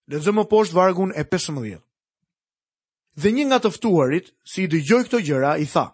Lezëm 0.09 0.40
më 0.40 0.45
poshtë 0.50 0.76
vargun 0.76 1.12
e 1.14 1.23
15. 1.25 1.80
Dhe 3.18 3.30
një 3.35 3.45
nga 3.49 3.59
të 3.64 3.71
ftuarit, 3.76 4.30
si 4.47 4.64
i 4.64 4.71
dëgjoi 4.71 5.04
këto 5.09 5.21
gjëra, 5.26 5.57
i 5.59 5.66
tha: 5.66 5.88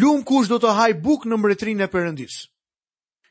"Lum 0.00 0.22
kush 0.24 0.48
do 0.48 0.58
të 0.58 0.74
haj 0.78 0.92
buk 1.04 1.26
në 1.28 1.36
mbretrinë 1.36 1.84
e 1.84 1.88
Perëndis?" 1.92 2.38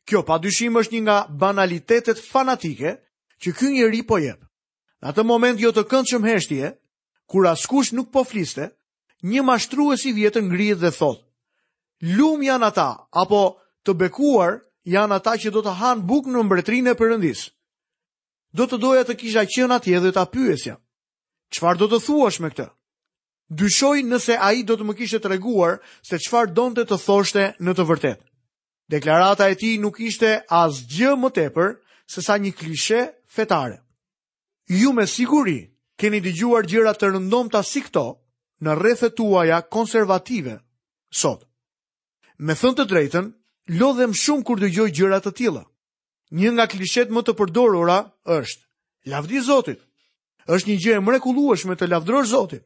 Kjo 0.08 0.22
padyshim 0.28 0.78
është 0.78 0.94
një 0.96 1.02
nga 1.02 1.18
banalitetet 1.40 2.20
fanatike 2.20 2.96
që 3.42 3.50
ky 3.58 3.70
njeri 3.72 4.02
po 4.04 4.18
jep. 4.20 4.40
Në 5.02 5.08
atë 5.12 5.24
moment 5.24 5.60
jo 5.60 5.72
të 5.72 5.84
këndshëm 5.90 6.28
heshtje, 6.28 6.74
kur 7.28 7.48
askush 7.48 7.94
nuk 7.96 8.12
po 8.12 8.24
fliste, 8.24 8.70
një 9.24 9.42
mashtrues 9.44 10.06
i 10.06 10.12
vjetër 10.12 10.44
ngrihet 10.44 10.80
dhe 10.84 10.92
thotë: 10.92 11.24
"Lum 12.16 12.44
janë 12.44 12.68
ata 12.70 13.08
apo 13.24 13.44
të 13.84 13.92
bekuar 14.00 14.62
janë 14.92 15.16
ata 15.18 15.36
që 15.40 15.52
do 15.56 15.62
të 15.64 15.74
hanë 15.80 16.06
bukë 16.10 16.34
në 16.34 16.42
mbretrinë 16.48 16.92
e 16.94 16.98
përëndisë. 17.00 17.48
Do 18.60 18.68
të 18.70 18.80
doja 18.84 19.04
të 19.08 19.16
kisha 19.22 19.44
qenë 19.50 19.76
atje 19.80 20.00
dhe 20.04 20.12
ta 20.14 20.26
pyesja. 20.30 20.76
Çfarë 21.54 21.80
do 21.82 21.88
të 21.92 22.00
thuash 22.06 22.40
me 22.44 22.50
këtë? 22.54 22.68
Dyshoj 23.54 24.00
nëse 24.08 24.38
ai 24.42 24.64
do 24.66 24.76
të 24.78 24.86
më 24.88 24.96
kishte 24.98 25.20
treguar 25.22 25.80
se 26.08 26.18
çfarë 26.26 26.54
donte 26.58 26.86
të 26.88 26.98
thoshte 27.06 27.44
në 27.64 27.72
të 27.78 27.86
vërtetë. 27.90 28.24
Deklarata 28.94 29.48
e 29.50 29.56
tij 29.58 29.78
nuk 29.82 30.00
ishte 30.06 30.36
asgjë 30.62 31.14
më 31.20 31.30
tepër 31.38 31.76
se 32.12 32.22
sa 32.22 32.38
një 32.38 32.52
klishe 32.60 33.00
fetare. 33.36 33.80
Ju 34.80 34.92
me 34.94 35.06
siguri 35.08 35.60
keni 36.00 36.20
dëgjuar 36.24 36.68
gjëra 36.70 36.94
të 36.96 37.14
rëndomta 37.14 37.64
si 37.66 37.82
këto 37.86 38.06
në 38.64 38.78
rrethet 38.80 39.16
tuaja 39.18 39.62
konservative 39.74 40.60
sot. 41.10 41.46
Me 42.38 42.56
thënë 42.56 42.78
të 42.80 42.86
drejtën, 42.92 43.30
lodhem 43.68 44.12
shumë 44.14 44.44
kur 44.48 44.60
dëgjoj 44.60 44.90
gjëra 44.92 45.20
të 45.24 45.32
tilla. 45.38 45.64
Një 46.34 46.50
nga 46.54 46.66
klishet 46.68 47.12
më 47.14 47.22
të 47.24 47.34
përdorura 47.38 47.98
është 48.26 49.12
lavdi 49.12 49.40
Zotit. 49.46 49.80
Është 50.48 50.70
një 50.70 50.78
gjë 50.84 50.96
e 51.00 51.00
mrekullueshme 51.00 51.76
të 51.80 51.88
lavdërosh 51.88 52.28
Zotin, 52.34 52.60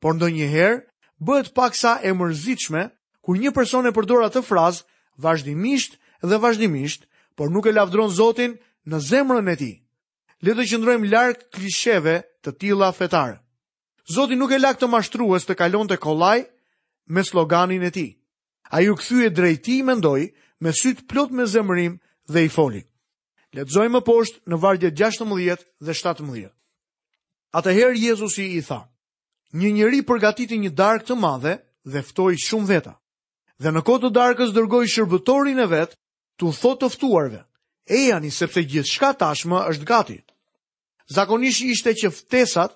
por 0.00 0.12
ndonjëherë 0.14 0.82
bëhet 1.24 1.54
paksa 1.56 1.96
e 2.04 2.12
mërzitshme 2.12 2.82
kur 3.24 3.38
një 3.40 3.54
person 3.56 3.86
e 3.88 3.94
përdor 3.96 4.26
atë 4.26 4.42
frazë 4.44 4.84
vazhdimisht 5.22 5.96
dhe 6.20 6.36
vazhdimisht, 6.40 7.08
por 7.36 7.48
nuk 7.48 7.64
e 7.66 7.72
lavdron 7.72 8.12
Zotin 8.12 8.58
në 8.84 8.98
zemrën 9.00 9.48
e 9.52 9.56
tij. 9.56 9.74
Le 10.44 10.52
të 10.52 10.66
qëndrojmë 10.68 11.08
larg 11.08 11.46
klisheve 11.54 12.20
të 12.44 12.50
tilla 12.60 12.90
fetare. 12.92 13.40
Zoti 14.04 14.36
nuk 14.36 14.52
e 14.52 14.60
lakë 14.60 14.84
të 14.84 14.90
mashtrues 14.92 15.46
të 15.48 15.56
kalon 15.56 15.88
të 15.88 15.96
kolaj 16.04 16.44
me 17.08 17.24
sloganin 17.24 17.86
e 17.88 17.90
ti. 17.90 18.06
A 18.74 18.82
ju 18.82 18.94
këthy 18.98 19.24
e 19.26 19.30
drejti 19.38 19.74
i 19.80 19.84
mendoj, 19.86 20.22
me 20.64 20.70
sytë 20.74 21.04
plot 21.10 21.30
me 21.38 21.44
zemërim 21.52 21.92
dhe 22.32 22.40
i 22.46 22.50
foli. 22.56 22.80
Letëzoj 23.54 23.86
më 23.94 24.00
poshtë 24.08 24.50
në 24.50 24.58
vargje 24.64 24.90
16 24.90 25.62
dhe 25.86 25.94
17. 25.94 26.48
Atëherë 27.60 28.00
Jezusi 28.08 28.48
i 28.58 28.62
tha, 28.66 28.80
një 29.60 29.70
njëri 29.78 30.00
përgatiti 30.08 30.58
një 30.64 30.72
darkë 30.82 31.06
të 31.06 31.14
madhe 31.22 31.52
dhe 31.94 32.02
ftoj 32.08 32.34
shumë 32.48 32.66
veta. 32.72 32.96
Dhe 33.62 33.70
në 33.76 33.84
kodë 33.86 34.08
të 34.08 34.10
darkës 34.16 34.54
dërgoj 34.56 34.82
shërbëtorin 34.94 35.62
e 35.62 35.70
vetë, 35.76 35.96
të 36.42 36.50
thotë 36.58 36.80
të 36.82 36.88
ftuarve, 36.96 37.42
e 37.94 38.00
janë 38.10 38.26
i 38.26 38.32
sepse 38.40 38.58
gjithë 38.72 38.90
shka 38.90 39.12
tashmë 39.22 39.62
është 39.70 39.86
gati. 39.92 40.18
Zakonisht 41.14 41.62
ishte 41.70 41.94
që 42.00 42.10
ftesat 42.18 42.74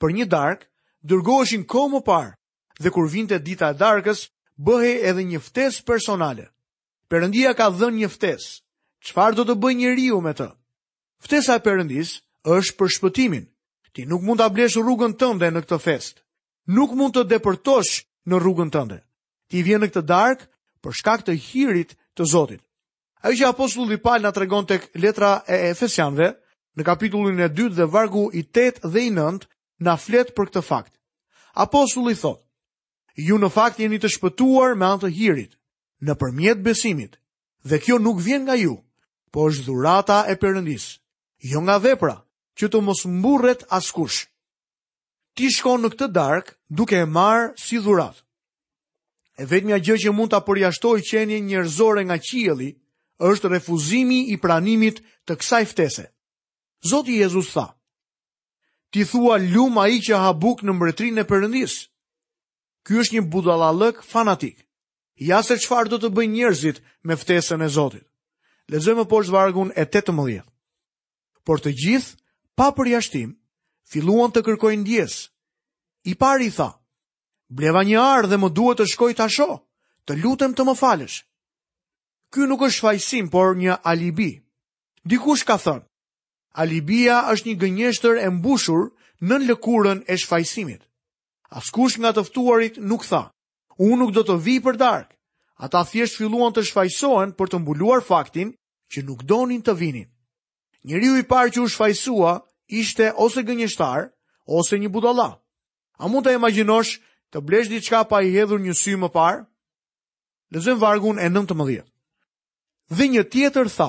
për 0.00 0.16
një 0.16 0.26
darkë 0.38 0.68
dërgoheshin 1.12 1.68
ko 1.74 1.84
më 1.96 2.00
parë 2.08 2.34
dhe 2.80 2.90
kur 2.96 3.10
vinte 3.12 3.36
dita 3.50 3.68
e 3.68 3.76
darkës, 3.84 4.30
bëhe 4.56 4.94
edhe 5.10 5.24
një 5.24 5.40
ftesë 5.42 5.82
personale. 5.86 6.46
Perëndia 7.10 7.54
ka 7.56 7.70
dhënë 7.70 7.98
një 8.02 8.10
ftesë. 8.10 8.52
Çfarë 9.04 9.36
do 9.38 9.44
të 9.48 9.56
bëjë 9.60 9.78
njeriu 9.78 10.20
me 10.24 10.32
të? 10.34 10.46
Ftesa 11.24 11.58
e 11.58 11.64
Perëndis 11.64 12.14
është 12.48 12.76
për 12.78 12.92
shpëtimin. 12.96 13.44
Ti 13.94 14.06
nuk 14.08 14.22
mund 14.26 14.40
ta 14.40 14.48
blesh 14.50 14.78
rrugën 14.80 15.14
tënde 15.20 15.50
në 15.52 15.60
këtë 15.64 15.78
fest. 15.84 16.22
Nuk 16.72 16.94
mund 16.96 17.14
të 17.14 17.26
deportosh 17.30 18.02
në 18.26 18.40
rrugën 18.40 18.70
tënde. 18.72 18.98
Ti 19.50 19.60
vjen 19.62 19.84
në 19.84 19.90
këtë 19.92 20.02
dark 20.08 20.46
për 20.82 20.92
shkak 20.96 21.26
të 21.26 21.36
hirit 21.36 21.92
të 22.16 22.24
Zotit. 22.30 22.62
Ajo 23.24 23.34
që 23.40 23.48
apostulli 23.52 24.00
Paul 24.00 24.24
na 24.24 24.30
tregon 24.32 24.66
tek 24.68 24.88
letra 25.00 25.42
e 25.48 25.70
Efesianëve 25.70 26.30
në 26.76 26.82
kapitullin 26.84 27.40
e 27.40 27.48
2 27.56 27.72
dhe 27.78 27.86
vargu 27.88 28.26
i 28.36 28.42
8 28.44 28.84
dhe 28.92 29.04
i 29.08 29.12
9 29.14 29.44
na 29.86 29.94
flet 29.96 30.34
për 30.36 30.50
këtë 30.50 30.62
fakt. 30.66 30.92
Apostulli 31.64 32.16
thotë: 32.18 32.42
ju 33.16 33.38
në 33.38 33.48
fakt 33.54 33.78
jeni 33.78 33.98
të 34.02 34.10
shpëtuar 34.16 34.74
me 34.78 34.86
anë 34.88 35.00
të 35.04 35.10
hirit, 35.14 35.52
në 36.04 36.14
përmjet 36.18 36.62
besimit, 36.66 37.16
dhe 37.68 37.78
kjo 37.78 37.98
nuk 38.02 38.18
vjen 38.20 38.42
nga 38.44 38.54
ju, 38.58 38.76
po 39.32 39.48
është 39.48 39.64
dhurata 39.68 40.24
e 40.28 40.34
përëndis, 40.42 40.86
jo 41.50 41.60
nga 41.62 41.78
vepra, 41.82 42.16
që 42.58 42.64
të 42.70 42.78
mos 42.86 43.04
mburret 43.06 43.62
askush. 43.78 44.26
Ti 45.34 45.50
shkon 45.50 45.80
në 45.82 45.88
këtë 45.94 46.08
dark 46.14 46.54
duke 46.70 46.98
e 47.02 47.06
marë 47.06 47.54
si 47.58 47.78
dhurat. 47.82 48.20
E 49.42 49.46
vetë 49.50 49.66
mja 49.66 49.78
gjë 49.82 49.96
që 50.04 50.10
mund 50.14 50.30
të 50.30 50.36
apërjashtoj 50.38 51.00
qenje 51.08 51.40
njërzore 51.42 52.04
nga 52.06 52.16
qieli, 52.26 52.70
është 53.30 53.48
refuzimi 53.50 54.20
i 54.34 54.36
pranimit 54.42 55.00
të 55.26 55.32
kësaj 55.38 55.64
ftese. 55.72 56.04
Zoti 56.90 57.16
Jezus 57.18 57.48
tha, 57.54 57.66
ti 58.92 59.02
thua 59.10 59.36
ljum 59.42 59.78
a 59.82 59.86
i 59.90 59.98
që 60.06 60.14
ha 60.22 60.30
buk 60.42 60.62
në 60.62 60.72
mbretrin 60.74 61.18
e 61.18 61.24
përëndisë, 61.30 61.78
Ky 62.84 62.98
është 63.00 63.14
një 63.16 63.22
budallallëk 63.32 64.02
fanatik. 64.04 64.58
Ja 65.30 65.38
se 65.46 65.56
çfarë 65.62 65.88
do 65.94 65.98
të 66.02 66.10
bëjnë 66.16 66.34
njerëzit 66.36 66.80
me 67.08 67.16
ftesën 67.16 67.64
e 67.64 67.68
Zotit. 67.76 68.04
Lexojmë 68.72 69.04
por 69.10 69.24
zvargun 69.24 69.72
e 69.76 69.82
18. 69.88 70.42
Por 71.46 71.60
të 71.64 71.70
gjithë, 71.80 72.16
pa 72.58 72.66
përjashtim, 72.76 73.30
filluan 73.90 74.32
të 74.34 74.44
kërkojnë 74.46 74.82
ndjes. 74.84 75.14
I 76.10 76.14
pari 76.22 76.48
i 76.48 76.50
tha: 76.56 76.68
"Bleva 77.56 77.82
një 77.88 78.00
arë 78.16 78.28
dhe 78.30 78.38
më 78.42 78.52
duhet 78.56 78.78
të 78.82 78.86
shkoj 78.92 79.12
të 79.16 79.24
asho, 79.26 79.50
Të 80.04 80.18
lutem 80.22 80.52
të 80.52 80.62
më 80.68 80.74
falësh." 80.76 81.18
Ky 82.32 82.40
nuk 82.48 82.60
është 82.68 82.80
fajsim, 82.84 83.26
por 83.32 83.56
një 83.56 83.78
alibi. 83.88 84.30
Dikush 85.08 85.44
ka 85.48 85.56
thënë: 85.64 85.86
"Alibia 86.62 87.16
është 87.32 87.46
një 87.48 87.56
gënjeshtër 87.62 88.14
e 88.24 88.28
mbushur 88.36 88.82
në 89.26 89.36
lëkurën 89.48 90.04
e 90.08 90.14
shfajsimit." 90.20 90.82
Askush 91.54 91.94
nga 92.02 92.10
tëftuarit 92.16 92.80
nuk 92.90 93.04
tha, 93.06 93.20
unë 93.78 93.96
nuk 94.00 94.10
do 94.16 94.24
të 94.26 94.36
vi 94.42 94.56
për 94.64 94.76
dark. 94.80 95.10
Ata 95.62 95.84
thjesht 95.86 96.18
filluan 96.18 96.50
të 96.52 96.64
shfajsohen 96.66 97.34
për 97.38 97.52
të 97.52 97.60
mbuluar 97.62 98.00
faktin 98.02 98.50
që 98.92 99.04
nuk 99.06 99.20
donin 99.30 99.62
të 99.62 99.74
vinin. 99.78 100.08
Njëriu 100.88 101.14
i 101.20 101.22
parë 101.30 101.52
që 101.54 101.62
u 101.62 101.68
shfajsua 101.70 102.32
ishte 102.80 103.12
ose 103.24 103.44
gënjeshtar, 103.46 104.08
ose 104.58 104.74
një 104.82 104.90
budala. 104.94 105.28
A 105.94 106.04
mund 106.10 106.26
të 106.26 106.34
imaginosh 106.34 106.96
të 107.30 107.40
blesh 107.46 107.70
diçka 107.70 108.02
pa 108.10 108.18
i 108.26 108.34
hedhur 108.34 108.58
një 108.64 108.74
sy 108.80 108.98
më 108.98 109.12
parë? 109.14 109.44
Lezëm 110.54 110.82
vargun 110.82 111.22
e 111.22 111.30
19. 111.30 111.84
Dhe 112.96 113.04
një 113.14 113.22
tjetër 113.32 113.70
tha, 113.76 113.88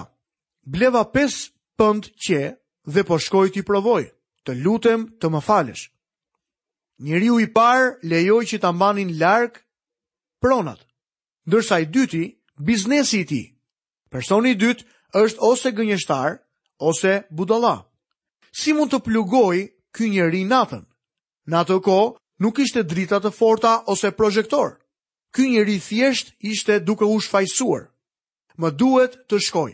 bleva 0.77 1.01
pes 1.13 1.49
pënd 1.81 2.13
që 2.25 2.39
dhe 2.93 3.01
po 3.09 3.17
shkoj 3.25 3.49
t'i 3.57 3.65
provoj, 3.67 4.05
të 4.45 4.51
lutem 4.61 5.09
të 5.19 5.33
më 5.33 5.41
falesh. 5.49 5.89
Njëriu 7.03 7.39
i 7.43 7.47
parë 7.51 7.99
lejoj 8.07 8.43
që 8.51 8.57
të 8.63 8.69
mbanin 8.71 9.09
larkë 9.19 9.59
pronat, 10.39 10.79
ndërsa 11.43 11.81
i 11.83 11.87
dyti, 11.91 12.23
biznesi 12.63 13.19
i 13.19 13.25
ti. 13.27 13.41
Personi 14.09 14.53
i 14.55 14.55
dytë 14.55 14.85
është 15.19 15.41
ose 15.43 15.71
gënjështar, 15.75 16.37
ose 16.79 17.19
budala. 17.35 17.75
Si 18.55 18.71
mund 18.71 18.93
të 18.95 19.01
plugoj 19.09 19.57
ky 19.95 20.07
njeri 20.09 20.45
natën? 20.47 20.85
Në 21.51 21.55
atë 21.61 21.81
ko, 21.83 21.97
nuk 22.41 22.59
ishte 22.63 22.85
drita 22.87 23.19
të 23.19 23.33
forta 23.37 23.75
ose 23.91 24.13
projektor. 24.15 24.79
Ky 25.35 25.51
njeri 25.51 25.77
thjesht 25.83 26.31
ishte 26.39 26.79
duke 26.79 27.03
u 27.03 27.19
shfajsuar. 27.21 27.91
Më 28.59 28.69
duhet 28.79 29.19
të 29.27 29.39
shkoj. 29.43 29.71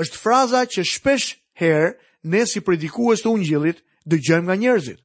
është 0.00 0.16
fraza 0.22 0.60
që 0.72 0.82
shpesh 0.92 1.28
herë 1.60 1.90
ne 2.32 2.42
si 2.48 2.60
predikues 2.64 3.22
të 3.24 3.28
ungjillit 3.32 3.78
dëgjojmë 4.10 4.44
nga 4.46 4.56
njerëzit 4.60 5.00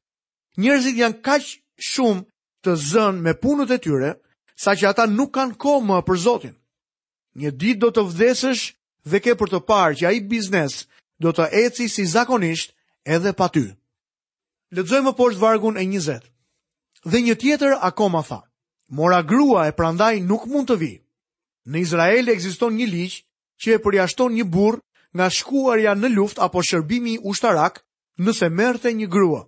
njerëzit 0.56 0.96
janë 1.00 1.20
kaq 1.24 1.42
shumë 1.78 2.24
të 2.64 2.74
zënë 2.92 3.20
me 3.24 3.32
punët 3.42 3.72
e 3.72 3.78
tyre, 3.82 4.10
sa 4.56 4.74
që 4.76 4.88
ata 4.88 5.06
nuk 5.08 5.32
kanë 5.34 5.56
kohë 5.56 5.84
më 5.86 5.98
për 6.06 6.16
Zotin. 6.24 6.56
Një 7.40 7.50
ditë 7.60 7.80
do 7.82 7.90
të 7.90 8.02
vdesësh 8.12 8.62
dhe 9.08 9.18
ke 9.24 9.32
për 9.38 9.48
të 9.52 9.60
parë 9.68 9.96
që 9.98 10.04
ai 10.06 10.18
biznes 10.28 10.86
do 11.18 11.32
të 11.32 11.48
eci 11.64 11.88
si 11.88 12.04
zakonisht 12.06 12.74
edhe 13.04 13.32
pa 13.32 13.48
ty. 13.48 13.72
Lexojmë 14.72 15.12
poshtë 15.16 15.40
vargun 15.40 15.80
e 15.80 15.84
20. 15.88 16.20
Dhe 17.10 17.18
një 17.22 17.34
tjetër 17.40 17.72
akoma 17.80 18.22
tha: 18.22 18.40
Mora 18.90 19.22
grua 19.22 19.66
e 19.66 19.72
prandaj 19.72 20.20
nuk 20.20 20.44
mund 20.46 20.68
të 20.68 20.76
vi. 20.78 20.92
Në 21.66 21.76
Izrael 21.80 22.28
ekziston 22.28 22.74
një 22.76 22.86
ligj 22.90 23.14
që 23.62 23.68
e 23.76 23.80
përjashton 23.82 24.32
një 24.36 24.44
burr 24.52 24.78
nga 25.14 25.26
shkuarja 25.30 25.92
në 25.96 26.08
luftë 26.14 26.40
apo 26.44 26.62
shërbimi 26.62 27.16
ushtarak 27.24 27.80
nëse 28.18 28.48
merrte 28.48 28.92
një 28.92 29.08
grua. 29.12 29.42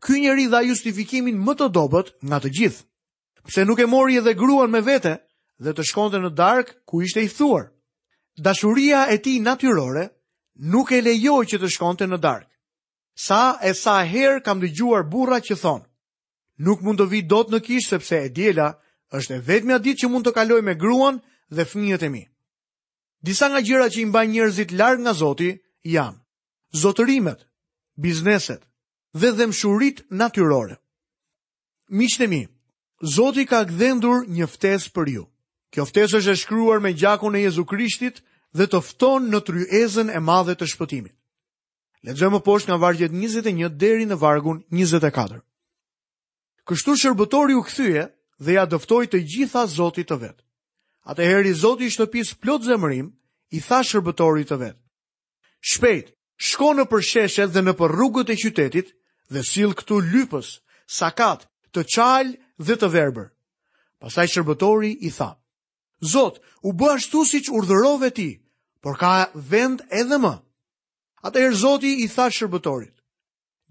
Ky 0.00 0.20
njeri 0.20 0.46
dha 0.52 0.60
justifikimin 0.66 1.38
më 1.44 1.54
të 1.58 1.68
dobët 1.76 2.10
nga 2.28 2.38
të 2.42 2.50
gjithë. 2.58 2.84
Pse 3.48 3.64
nuk 3.64 3.80
e 3.80 3.86
mori 3.88 4.18
edhe 4.20 4.34
gruan 4.36 4.70
me 4.72 4.80
vete 4.88 5.12
dhe 5.64 5.70
të 5.74 5.82
shkonte 5.90 6.18
në 6.20 6.30
darkë 6.40 6.76
ku 6.88 7.00
ishte 7.06 7.20
i 7.24 7.30
thuar. 7.36 7.64
Dashuria 8.46 9.06
e 9.12 9.16
tij 9.24 9.38
natyrore 9.46 10.04
nuk 10.72 10.88
e 10.96 11.00
lejoj 11.06 11.44
që 11.52 11.56
të 11.62 11.68
shkonte 11.74 12.04
në 12.08 12.18
darkë. 12.26 12.52
Sa 13.26 13.40
e 13.68 13.72
sa 13.82 13.96
herë 14.12 14.44
kam 14.44 14.60
dëgjuar 14.60 15.06
burra 15.12 15.38
që 15.46 15.56
thon, 15.62 15.80
nuk 16.66 16.82
mund 16.84 17.00
të 17.00 17.06
vi 17.12 17.20
dot 17.32 17.48
në 17.50 17.62
kishë 17.66 17.88
sepse 17.92 18.16
e 18.20 18.28
djela 18.36 18.68
është 19.16 19.34
e 19.36 19.40
vetmja 19.48 19.78
ditë 19.80 20.00
që 20.04 20.10
mund 20.12 20.26
të 20.26 20.34
kaloj 20.36 20.60
me 20.66 20.74
gruan 20.84 21.22
dhe 21.56 21.64
fëmijët 21.70 22.04
e 22.04 22.10
mi. 22.12 22.22
Disa 23.24 23.48
nga 23.48 23.64
gjërat 23.64 23.94
që 23.96 24.00
i 24.02 24.06
mbajnë 24.12 24.32
njerëzit 24.36 24.76
larg 24.80 25.00
nga 25.02 25.16
Zoti 25.22 25.48
janë 25.94 26.20
zotërimet, 26.82 27.40
bizneset, 28.04 28.62
dhe 29.20 29.32
dhemshurit 29.38 30.04
natyrore. 30.10 30.76
të 31.90 32.28
mi, 32.28 32.40
Zoti 33.16 33.44
ka 33.46 33.60
gdhendur 33.68 34.24
një 34.34 34.46
ftesë 34.48 34.88
për 34.96 35.06
ju. 35.14 35.24
Kjo 35.72 35.84
ftesë 35.84 36.16
është 36.20 36.32
e 36.32 36.36
shkruar 36.42 36.80
me 36.80 36.94
gjakun 36.96 37.34
e 37.36 37.42
Jezu 37.44 37.64
Krishtit 37.68 38.22
dhe 38.56 38.66
të 38.66 38.78
fton 38.88 39.22
në 39.32 39.40
tryezën 39.46 40.08
e 40.16 40.20
madhe 40.30 40.54
të 40.56 40.66
shpëtimit. 40.72 41.12
Lexojmë 42.06 42.36
më 42.36 42.40
poshtë 42.46 42.68
nga 42.70 42.78
vargjet 42.86 43.12
21 43.12 43.68
deri 43.82 44.06
në 44.08 44.16
vargun 44.22 44.62
24. 44.72 45.40
Kështu 46.66 46.92
shërbëtori 47.02 47.54
u 47.60 47.62
kthye 47.68 48.04
dhe 48.44 48.52
ja 48.56 48.64
dëftoi 48.66 49.06
të 49.12 49.18
gjitha 49.32 49.66
Zotit 49.76 50.08
të 50.08 50.16
vet. 50.22 50.38
Atëherë 51.10 51.52
Zoti 51.62 51.84
i 51.86 51.90
shtëpis 51.92 52.32
plot 52.42 52.62
zemërim, 52.66 53.12
i 53.56 53.60
tha 53.60 53.80
shërbëtorit 53.86 54.48
të 54.50 54.56
vet: 54.62 54.76
Shpejt, 55.70 56.06
shko 56.48 56.68
në 56.74 56.84
përsheshet 56.90 57.50
dhe 57.52 57.62
në 57.62 57.72
për 57.78 57.90
rrugët 57.94 58.32
e 58.32 58.40
qytetit 58.42 58.88
dhe 59.30 59.42
sil 59.50 59.72
këtu 59.78 59.96
lypës, 60.12 60.48
sakat, 60.98 61.46
të 61.74 61.82
qal 61.94 62.26
dhe 62.66 62.74
të 62.78 62.88
verbër. 62.94 63.28
Pastaj 64.00 64.26
shërbëtori 64.34 64.92
i 65.08 65.10
tha: 65.16 65.30
Zot, 66.12 66.38
u 66.68 66.72
bë 66.72 66.90
ashtu 66.96 67.24
siç 67.24 67.48
urdhërove 67.56 68.10
ti, 68.18 68.28
por 68.82 68.96
ka 69.00 69.14
vend 69.52 69.82
edhe 69.90 70.18
më. 70.24 70.34
Atëherë 71.26 71.58
Zoti 71.62 71.92
i 72.04 72.08
tha 72.12 72.28
shërbëtorit: 72.36 72.94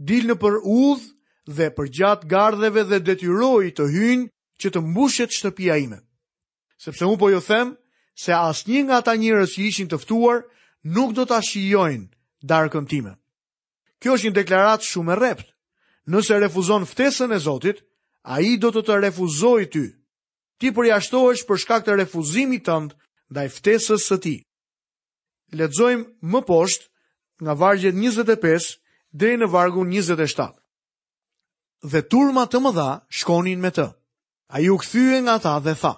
Dil 0.10 0.26
në 0.30 0.36
për 0.42 0.60
udhë 0.76 1.10
dhe 1.58 1.68
përgjat 1.78 2.26
gardheve 2.32 2.84
dhe 2.90 3.00
detyroi 3.06 3.72
të 3.78 3.86
hynë 3.96 4.30
që 4.62 4.68
të 4.74 4.80
mbushet 4.88 5.32
shtëpia 5.38 5.76
ime. 5.86 6.00
Sepse 6.84 7.06
unë 7.08 7.20
po 7.22 7.30
ju 7.32 7.40
them 7.48 7.76
se 8.24 8.34
asnjë 8.36 8.82
nga 8.86 8.98
ata 9.00 9.14
njerëz 9.16 9.50
që 9.56 9.62
ishin 9.70 9.88
të 9.90 9.98
ftuar 10.04 10.42
nuk 10.96 11.14
do 11.16 11.24
ta 11.30 11.40
shijojnë 11.48 12.10
darkën 12.50 12.86
time. 12.90 13.14
Kjo 14.04 14.16
është 14.18 14.28
një 14.28 14.34
deklarat 14.38 14.84
shumë 14.88 15.14
e 15.16 15.20
rept. 15.20 15.48
Nëse 16.14 16.40
refuzon 16.42 16.84
ftesën 16.90 17.32
e 17.34 17.40
Zotit, 17.46 17.80
a 18.36 18.40
i 18.50 18.56
do 18.62 18.72
të 18.76 18.84
të 18.88 18.98
refuzoj 19.08 19.64
ty. 19.76 19.86
Ti 20.60 20.72
përjashtohesh 20.78 21.46
për 21.48 21.60
shkak 21.64 21.86
të 21.86 21.96
refuzimit 22.02 22.66
tëndë 22.68 22.96
dhe 23.36 23.46
i 23.48 23.52
ftesës 23.56 24.06
së 24.12 24.18
ti. 24.26 24.36
Ledzojmë 25.60 26.34
më 26.34 26.42
poshtë 26.50 26.86
nga 27.44 27.54
vargjet 27.62 27.96
25 28.00 28.70
dhe 29.22 29.32
në 29.42 29.50
vargun 29.56 29.92
27. 29.98 30.48
Dhe 31.92 32.02
turma 32.14 32.46
të 32.50 32.60
më 32.66 32.72
dha 32.78 32.90
shkonin 33.20 33.62
me 33.66 33.72
të. 33.76 33.88
A 34.56 34.62
ju 34.64 34.78
këthyë 34.84 35.20
nga 35.26 35.36
ta 35.44 35.56
dhe 35.66 35.74
tha. 35.82 35.92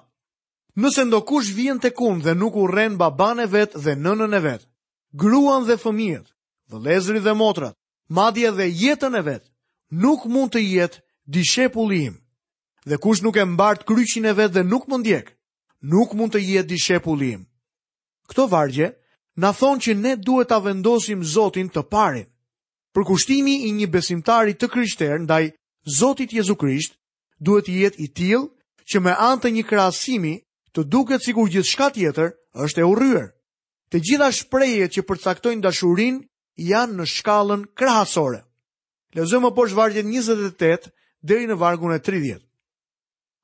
Nëse 0.81 1.03
ndokush 1.07 1.51
vjen 1.57 1.79
të 1.81 1.91
kun 1.99 2.21
dhe 2.25 2.33
nuk 2.39 2.55
u 2.55 2.65
renë 2.71 2.97
babane 3.01 3.45
vetë 3.53 3.81
dhe 3.85 3.93
nënën 4.05 4.33
e 4.37 4.41
vetë, 4.47 4.67
gruan 5.23 5.65
dhe 5.67 5.73
fëmijet, 5.83 6.27
dhe 6.69 6.77
lezri 6.87 7.21
dhe 7.25 7.33
motrat, 7.39 7.73
madje 8.09 8.51
dhe 8.57 8.67
jetën 8.71 9.15
e 9.15 9.21
vetë, 9.27 9.47
nuk 10.03 10.25
mund 10.31 10.51
të 10.53 10.61
jetë 10.63 10.99
dishepulli 11.35 11.99
im. 12.09 12.15
Dhe 12.87 12.97
kush 13.03 13.21
nuk 13.23 13.35
e 13.35 13.45
mbart 13.45 13.83
kryqin 13.87 14.27
e 14.31 14.33
vetë 14.37 14.53
dhe 14.59 14.63
nuk 14.63 14.87
mund 14.87 15.03
ndjek, 15.03 15.35
nuk 15.91 16.13
mund 16.15 16.31
të 16.35 16.39
jetë 16.51 16.69
dishepulli 16.71 17.29
im. 17.35 17.41
Këto 18.29 18.47
vargje 18.51 18.87
na 19.35 19.49
thonë 19.51 19.81
që 19.83 19.91
ne 19.95 20.13
duhet 20.25 20.49
ta 20.49 20.59
vendosim 20.63 21.23
Zotin 21.23 21.67
të 21.69 21.83
parin. 21.91 22.27
Për 22.93 23.03
kushtimi 23.05 23.55
i 23.67 23.71
një 23.77 23.87
besimtari 23.93 24.53
të 24.55 24.67
krishterë 24.71 25.19
ndaj 25.27 25.51
Zotit 25.99 26.33
Jezu 26.33 26.55
Krisht, 26.55 26.95
duhet 27.43 27.67
të 27.67 27.75
jetë 27.83 27.99
i 28.05 28.07
tillë 28.17 28.47
që 28.89 28.97
me 29.03 29.13
anë 29.13 29.41
të 29.43 29.49
një 29.55 29.63
krahasimi 29.69 30.33
të 30.73 30.87
duket 30.93 31.21
sikur 31.27 31.49
gjithçka 31.51 31.91
tjetër 31.95 32.31
është 32.65 32.81
e 32.81 32.87
urryer. 32.87 33.27
Të 33.91 33.97
gjitha 34.03 34.31
shprehjet 34.35 34.91
që 34.95 35.03
përcaktojnë 35.07 35.63
dashurinë 35.63 36.23
janë 36.57 36.97
në 36.97 37.05
shkallën 37.05 37.63
krahasore. 37.77 38.41
Lezëm 39.15 39.45
më 39.47 39.53
poshtë 39.55 39.77
vargjet 39.77 40.05
28 40.09 40.89
deri 41.27 41.47
në 41.49 41.57
vargun 41.61 41.93
e 41.95 41.99
30. 42.03 42.41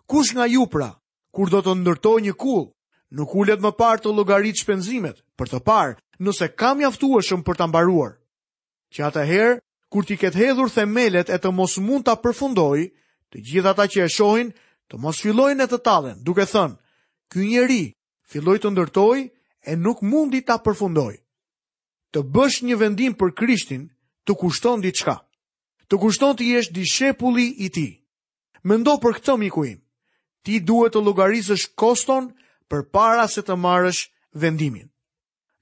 Kush 0.09 0.33
nga 0.35 0.47
ju 0.49 0.65
pra, 0.67 0.91
kur 1.33 1.49
do 1.49 1.61
të 1.61 1.75
ndërtoj 1.79 2.19
një 2.25 2.33
kul, 2.37 2.65
nuk 3.13 3.35
ullet 3.37 3.61
më 3.61 3.71
parë 3.77 4.03
të 4.03 4.13
logarit 4.13 4.59
shpenzimet, 4.59 5.21
për 5.37 5.51
të 5.53 5.59
parë, 5.65 5.97
nëse 6.19 6.49
kam 6.57 6.81
shumë 6.81 7.43
për 7.45 7.55
të 7.57 7.67
mbaruar. 7.69 8.17
Që 8.93 9.01
atë 9.05 9.23
herë, 9.29 9.59
kur 9.89 10.03
ti 10.05 10.17
ketë 10.17 10.37
hedhur 10.37 10.69
themelet 10.73 11.29
e 11.29 11.37
të 11.37 11.51
mos 11.51 11.77
mund 11.77 12.05
të 12.05 12.15
përfundoj, 12.21 12.89
të 13.31 13.37
gjitha 13.41 13.69
ata 13.73 13.87
që 13.89 13.99
e 14.03 14.09
shohin, 14.09 14.49
të 14.89 14.95
mos 14.97 15.21
fillojnë 15.21 15.63
e 15.63 15.67
të 15.69 15.79
talen, 15.85 16.17
duke 16.23 16.45
thënë, 16.45 16.77
ky 17.31 17.39
njeri 17.45 17.83
filloj 18.29 18.59
të 18.61 18.69
ndërtoj 18.73 19.19
e 19.69 19.73
nuk 19.75 20.01
mundi 20.01 20.41
ta 20.45 20.57
përfundoj 20.61 21.13
të 22.13 22.21
bësh 22.33 22.61
një 22.69 22.75
vendim 22.77 23.15
për 23.17 23.33
Krishtin, 23.37 23.87
të 24.27 24.35
kushton 24.37 24.81
diçka. 24.85 25.17
Të 25.89 25.99
kushton 25.99 26.37
të 26.37 26.45
jesh 26.51 26.69
dishepulli 26.73 27.47
i 27.65 27.69
tij. 27.73 27.89
Mendo 28.69 28.93
për 29.01 29.17
këtë 29.19 29.35
miku 29.41 29.65
im. 29.67 29.79
Ti 30.45 30.59
duhet 30.67 30.93
të 30.93 31.01
llogarisësh 31.03 31.65
koston 31.79 32.29
përpara 32.69 33.25
se 33.31 33.41
të 33.45 33.57
marrësh 33.59 34.05
vendimin. 34.37 34.87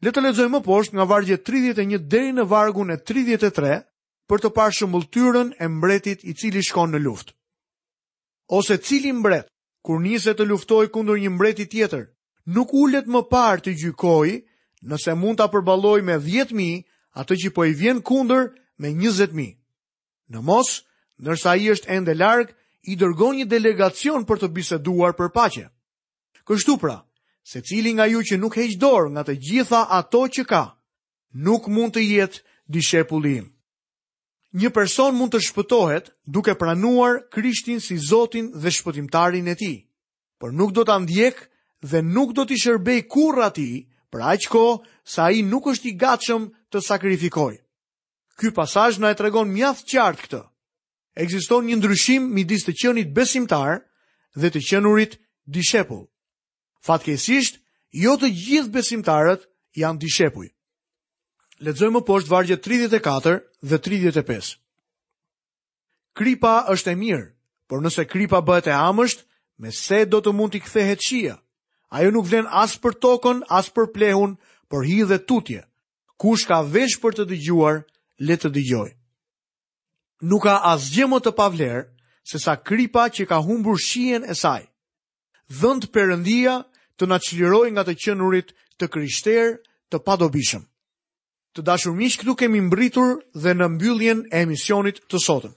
Le 0.02 0.12
të 0.12 0.24
lexojmë 0.26 0.56
më 0.58 0.62
poshtë 0.66 0.98
nga 0.98 1.06
vargu 1.08 1.38
31 1.46 2.06
deri 2.12 2.34
në 2.36 2.46
vargun 2.50 2.92
e 2.94 2.98
33 3.06 3.78
për 4.30 4.42
të 4.44 4.52
parë 4.56 4.76
shëmbulltyrën 4.80 5.52
e 5.62 5.68
mbretit 5.70 6.24
i 6.26 6.34
cili 6.40 6.64
shkon 6.66 6.94
në 6.96 7.02
luftë. 7.06 7.36
Ose 8.58 8.78
cili 8.84 9.14
mbret, 9.16 9.48
kur 9.86 10.02
nise 10.04 10.34
të 10.36 10.48
luftoj 10.50 10.88
kundur 10.94 11.18
një 11.22 11.32
mbreti 11.36 11.66
tjetër, 11.70 12.08
nuk 12.56 12.74
ullet 12.76 13.08
më 13.08 13.22
parë 13.32 13.64
të 13.68 13.76
gjykojë 13.84 14.40
nëse 14.89 15.13
mund 15.15 15.38
ta 15.41 15.48
përballoj 15.52 16.02
me 16.06 16.15
10000 16.17 16.82
atë 17.22 17.36
që 17.44 17.52
po 17.54 17.65
i 17.70 17.74
vjen 17.78 18.02
kundër 18.02 18.50
me 18.82 18.89
20000. 18.96 19.56
Në 20.34 20.41
mos, 20.48 20.82
ndërsa 21.22 21.54
ai 21.56 21.70
është 21.74 21.91
ende 21.91 22.15
larg, 22.15 22.54
i 22.89 22.96
dërgon 22.98 23.36
një 23.38 23.46
delegacion 23.46 24.26
për 24.26 24.39
të 24.41 24.48
biseduar 24.56 25.13
për 25.13 25.30
paqe. 25.36 25.65
Kështu 26.48 26.80
pra, 26.82 27.02
se 27.46 27.62
cili 27.62 27.94
nga 27.94 28.08
ju 28.10 28.24
që 28.26 28.39
nuk 28.41 28.58
heq 28.58 28.78
dorë 28.82 29.12
nga 29.13 29.24
të 29.28 29.36
gjitha 29.38 29.82
ato 30.00 30.26
që 30.34 30.44
ka, 30.50 30.63
nuk 31.38 31.70
mund 31.70 31.94
të 31.94 32.02
jetë 32.10 32.41
dishepullim. 32.74 33.52
Një 34.52 34.72
person 34.76 35.13
mund 35.15 35.32
të 35.36 35.39
shpëtohet 35.48 36.10
duke 36.26 36.56
pranuar 36.60 37.22
Krishtin 37.32 37.80
si 37.80 37.96
Zotin 38.02 38.50
dhe 38.56 38.72
shpëtimtarin 38.74 39.46
e 39.54 39.56
ti, 39.56 39.74
për 40.41 40.52
nuk 40.52 40.74
do 40.76 40.82
të 40.84 40.98
ndjek 41.06 41.38
dhe 41.86 42.02
nuk 42.04 42.34
do 42.36 42.44
t'i 42.50 42.58
shërbej 42.60 43.06
kur 43.08 43.39
ati 43.46 43.86
për 44.12 44.24
aq 44.28 44.45
kohë 44.52 45.02
sa 45.12 45.30
ai 45.32 45.41
nuk 45.47 45.69
është 45.71 45.89
i 45.91 45.97
gatshëm 46.04 46.47
të 46.71 46.82
sakrifikojë. 46.88 47.60
Ky 48.39 48.52
pasazh 48.56 49.00
na 49.00 49.12
e 49.13 49.17
tregon 49.19 49.50
mjaft 49.54 49.88
qartë 49.91 50.21
këtë. 50.28 50.41
Ekziston 51.24 51.67
një 51.67 51.78
ndryshim 51.80 52.28
midis 52.36 52.67
të 52.67 52.76
qenit 52.82 53.12
besimtar 53.15 53.82
dhe 54.39 54.50
të 54.52 54.62
qenurit 54.69 55.17
dishepull. 55.54 56.06
Fatkeqësisht, 56.86 57.60
jo 58.04 58.13
të 58.17 58.30
gjithë 58.41 58.74
besimtarët 58.76 59.43
janë 59.80 60.00
dishepuj. 60.04 60.47
Lexojmë 61.62 62.02
poshtë 62.08 62.32
vargje 62.32 62.58
34 62.67 63.36
dhe 63.69 63.78
35. 63.88 64.56
Kripa 66.17 66.56
është 66.74 66.95
e 66.95 66.95
mirë, 67.02 67.28
por 67.69 67.84
nëse 67.84 68.08
kripa 68.12 68.39
bëhet 68.47 68.71
e 68.71 68.76
amësht, 68.76 69.28
me 69.62 69.69
se 69.71 70.04
do 70.10 70.19
të 70.26 70.34
mund 70.34 70.56
të 70.56 70.63
kthehet 70.65 71.06
shia? 71.06 71.36
Ajo 71.92 72.08
nuk 72.16 72.28
vlen 72.32 72.48
as 72.48 72.78
për 72.80 72.94
tokën, 73.04 73.42
as 73.52 73.68
për 73.76 73.90
plehun, 73.96 74.36
për 74.72 74.86
hi 74.88 74.98
dhe 75.10 75.18
tutje. 75.28 75.62
Kush 76.22 76.46
ka 76.48 76.62
vesh 76.76 76.96
për 77.04 77.18
të 77.18 77.26
dëgjuar, 77.34 77.82
le 78.30 78.36
të 78.40 78.52
dëgjoj. 78.58 78.90
Nuk 80.32 80.46
ka 80.46 80.56
as 80.72 80.88
gjë 80.94 81.08
më 81.12 81.20
të 81.26 81.34
pavlerë 81.40 81.82
se 82.32 82.40
sa 82.44 82.56
kripa 82.70 83.08
që 83.16 83.26
ka 83.32 83.42
humbur 83.48 83.80
shijen 83.88 84.24
e 84.24 84.36
saj. 84.44 84.62
Dhënd 85.52 85.90
Perëndia 85.92 86.54
të 86.98 87.10
na 87.12 87.18
çliroj 87.26 87.68
nga 87.74 87.84
të 87.88 87.98
qenurit 88.04 88.54
të 88.80 88.88
krishter 88.94 89.52
të 89.92 90.00
padobishëm. 90.06 90.64
Të 91.52 91.66
dashur 91.68 91.98
miq, 91.98 92.16
këtu 92.22 92.38
kemi 92.40 92.62
mbritur 92.70 93.18
dhe 93.44 93.52
në 93.58 93.68
mbylljen 93.74 94.20
e 94.32 94.46
emisionit 94.46 95.02
të 95.12 95.20
sotëm. 95.26 95.52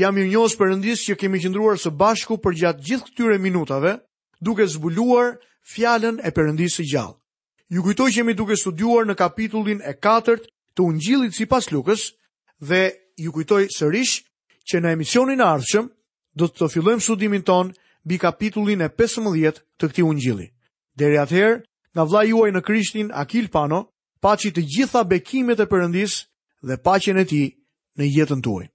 Jam 0.00 0.16
i 0.16 0.24
njohës 0.30 0.56
përëndis 0.56 1.04
që 1.10 1.18
kemi 1.20 1.42
qëndruar 1.44 1.76
së 1.82 1.92
bashku 2.00 2.38
për 2.40 2.56
gjatë 2.62 2.84
gjithë 2.88 3.08
këtyre 3.10 3.36
minutave, 3.44 3.98
duke 4.44 4.66
zbuluar 4.66 5.36
fjallën 5.72 6.18
e 6.26 6.30
përëndisë 6.34 6.82
i 6.82 6.88
gjallë. 6.92 7.16
Ju 7.72 7.80
kujtoj 7.86 8.08
që 8.10 8.18
jemi 8.20 8.34
duke 8.36 8.56
studuar 8.58 9.06
në 9.08 9.14
kapitullin 9.18 9.80
e 9.86 9.94
4 10.02 10.36
të 10.76 10.84
ungjillit 10.88 11.36
si 11.36 11.46
pas 11.46 11.70
lukës 11.72 12.08
dhe 12.68 12.80
ju 13.22 13.30
kujtoj 13.32 13.62
sërish 13.78 14.14
që 14.68 14.82
në 14.82 14.92
emisionin 14.98 15.40
ardhëshëm 15.46 15.86
do 16.38 16.48
të 16.48 16.56
të 16.58 16.70
fillojmë 16.74 17.06
studimin 17.06 17.46
ton 17.46 17.72
bi 18.04 18.18
kapitullin 18.18 18.82
e 18.84 18.90
15 18.98 19.62
të 19.78 19.84
këti 19.88 20.02
ungjilli. 20.04 20.48
Dere 20.98 21.22
atëherë, 21.24 21.62
nga 21.94 22.04
vla 22.08 22.22
juaj 22.26 22.50
në 22.52 22.60
krishtin 22.66 23.08
Akil 23.12 23.48
Pano, 23.52 23.86
paci 24.20 24.50
të 24.50 24.62
gjitha 24.72 25.04
bekimet 25.08 25.60
e 25.60 25.68
përëndisë 25.70 26.18
dhe 26.66 26.78
pacin 26.84 27.18
e 27.18 27.24
ti 27.30 27.44
në 27.98 28.04
jetën 28.18 28.42
tuaj. 28.44 28.71